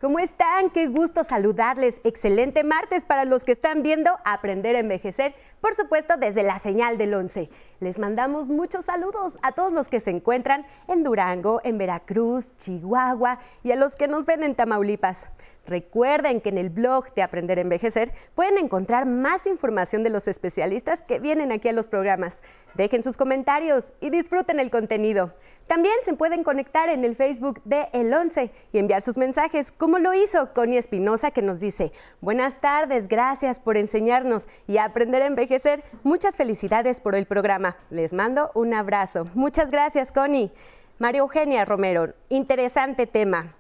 ¿Cómo 0.05 0.19
están? 0.19 0.69
Qué 0.69 0.87
gusto 0.87 1.25
saludarles. 1.25 2.03
Excelente 2.05 2.63
martes 2.63 3.07
para 3.07 3.25
los 3.25 3.47
que 3.47 3.53
están 3.53 3.83
viendo 3.83 4.11
Aprender 4.27 4.77
a 4.77 4.81
Envejecer, 4.81 5.35
por 5.63 5.75
supuesto 5.75 6.19
desde 6.19 6.43
la 6.43 6.59
señal 6.59 6.99
del 6.99 7.15
11. 7.15 7.49
Les 7.81 7.99
mandamos 7.99 8.51
muchos 8.51 8.85
saludos 8.85 9.39
a 9.41 9.53
todos 9.53 9.73
los 9.73 9.89
que 9.89 10.01
se 10.01 10.11
encuentran 10.11 10.67
en 10.89 11.05
Durango, 11.05 11.63
en 11.65 11.79
Veracruz, 11.79 12.55
Chihuahua 12.59 13.39
y 13.63 13.73
a 13.73 13.77
los 13.77 13.97
que 13.97 14.07
nos 14.07 14.27
ven 14.27 14.43
en 14.43 14.55
Tamaulipas. 14.55 15.27
Recuerden 15.67 16.41
que 16.41 16.51
en 16.51 16.59
el 16.59 16.71
blog 16.71 17.15
de 17.15 17.23
Aprender 17.23 17.59
a 17.59 17.63
Envejecer 17.63 18.13
pueden 18.35 18.59
encontrar 18.59 19.07
más 19.07 19.47
información 19.47 20.03
de 20.03 20.11
los 20.11 20.29
especialistas 20.29 21.03
que 21.03 21.19
vienen 21.19 21.53
aquí 21.53 21.69
a 21.69 21.73
los 21.73 21.89
programas. 21.89 22.39
Dejen 22.75 23.03
sus 23.03 23.17
comentarios 23.17 23.87
y 24.01 24.11
disfruten 24.11 24.61
el 24.61 24.71
contenido. 24.71 25.33
También 25.67 25.95
se 26.05 26.13
pueden 26.13 26.45
conectar 26.45 26.91
en 26.91 27.05
el 27.05 27.17
Facebook 27.17 27.63
de 27.65 27.89
El 27.95 28.13
11 28.13 28.51
y 28.73 28.79
enviar 28.79 29.01
sus 29.01 29.17
mensajes, 29.17 29.73
como 29.73 29.99
lo 29.99 30.13
hizo 30.13 30.53
Connie 30.53 30.77
Espinosa, 30.77 31.31
que 31.31 31.41
nos 31.41 31.61
dice: 31.61 31.93
Buenas 32.21 32.61
tardes, 32.61 33.09
gracias 33.09 33.61
por 33.61 33.79
enseñarnos 33.79 34.47
y 34.67 34.77
aprender 34.77 35.23
a 35.23 35.27
envejecer. 35.27 35.83
Muchas 36.03 36.37
felicidades 36.37 37.01
por 37.01 37.15
el 37.15 37.25
programa. 37.25 37.79
Les 37.89 38.13
mando 38.13 38.51
un 38.55 38.75
abrazo. 38.75 39.27
Muchas 39.35 39.71
gracias, 39.71 40.13
Connie. 40.13 40.53
María 40.99 41.21
Eugenia 41.21 41.65
Romero, 41.65 42.13
interesante 42.29 43.07
tema. 43.07 43.55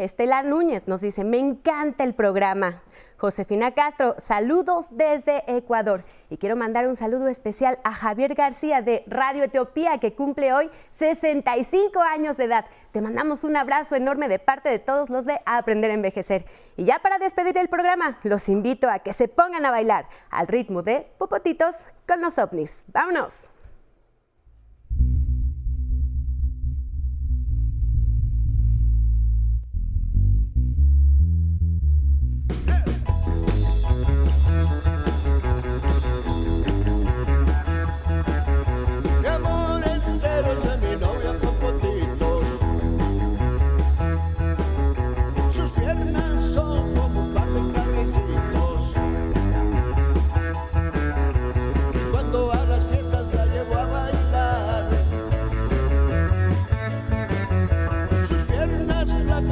Estela 0.00 0.42
Núñez 0.42 0.88
nos 0.88 1.02
dice, 1.02 1.24
me 1.24 1.38
encanta 1.38 2.04
el 2.04 2.14
programa. 2.14 2.82
Josefina 3.18 3.72
Castro, 3.72 4.14
saludos 4.18 4.86
desde 4.90 5.44
Ecuador. 5.46 6.04
Y 6.30 6.38
quiero 6.38 6.56
mandar 6.56 6.88
un 6.88 6.96
saludo 6.96 7.28
especial 7.28 7.78
a 7.84 7.92
Javier 7.92 8.34
García 8.34 8.80
de 8.80 9.04
Radio 9.06 9.44
Etiopía, 9.44 9.98
que 9.98 10.14
cumple 10.14 10.54
hoy 10.54 10.70
65 10.92 12.00
años 12.00 12.38
de 12.38 12.44
edad. 12.44 12.64
Te 12.92 13.02
mandamos 13.02 13.44
un 13.44 13.58
abrazo 13.58 13.94
enorme 13.94 14.28
de 14.28 14.38
parte 14.38 14.70
de 14.70 14.78
todos 14.78 15.10
los 15.10 15.26
de 15.26 15.38
Aprender 15.44 15.90
a 15.90 15.94
Envejecer. 15.94 16.46
Y 16.78 16.84
ya 16.86 17.00
para 17.00 17.18
despedir 17.18 17.58
el 17.58 17.68
programa, 17.68 18.18
los 18.22 18.48
invito 18.48 18.88
a 18.88 19.00
que 19.00 19.12
se 19.12 19.28
pongan 19.28 19.66
a 19.66 19.70
bailar 19.70 20.08
al 20.30 20.48
ritmo 20.48 20.82
de 20.82 21.06
Popotitos 21.18 21.74
con 22.08 22.22
los 22.22 22.38
ovnis. 22.38 22.82
¡Vámonos! 22.86 23.34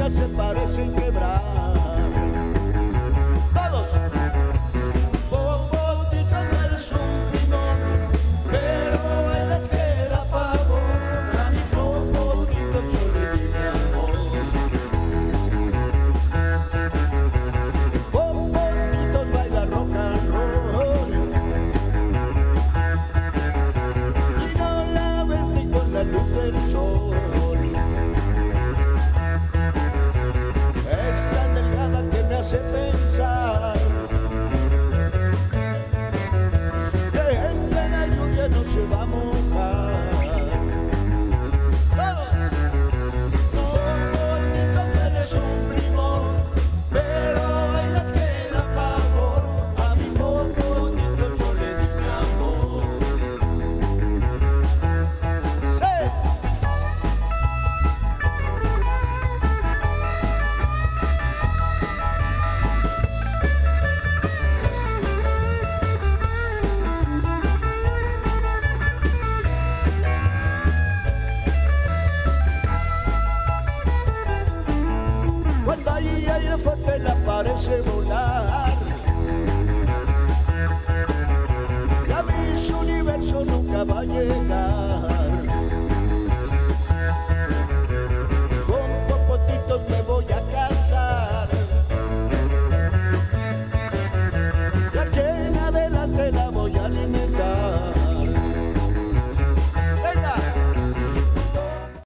se 0.07 0.23
parecen 0.29 0.93
quebrar. 0.93 1.73
Todos. 3.53 4.38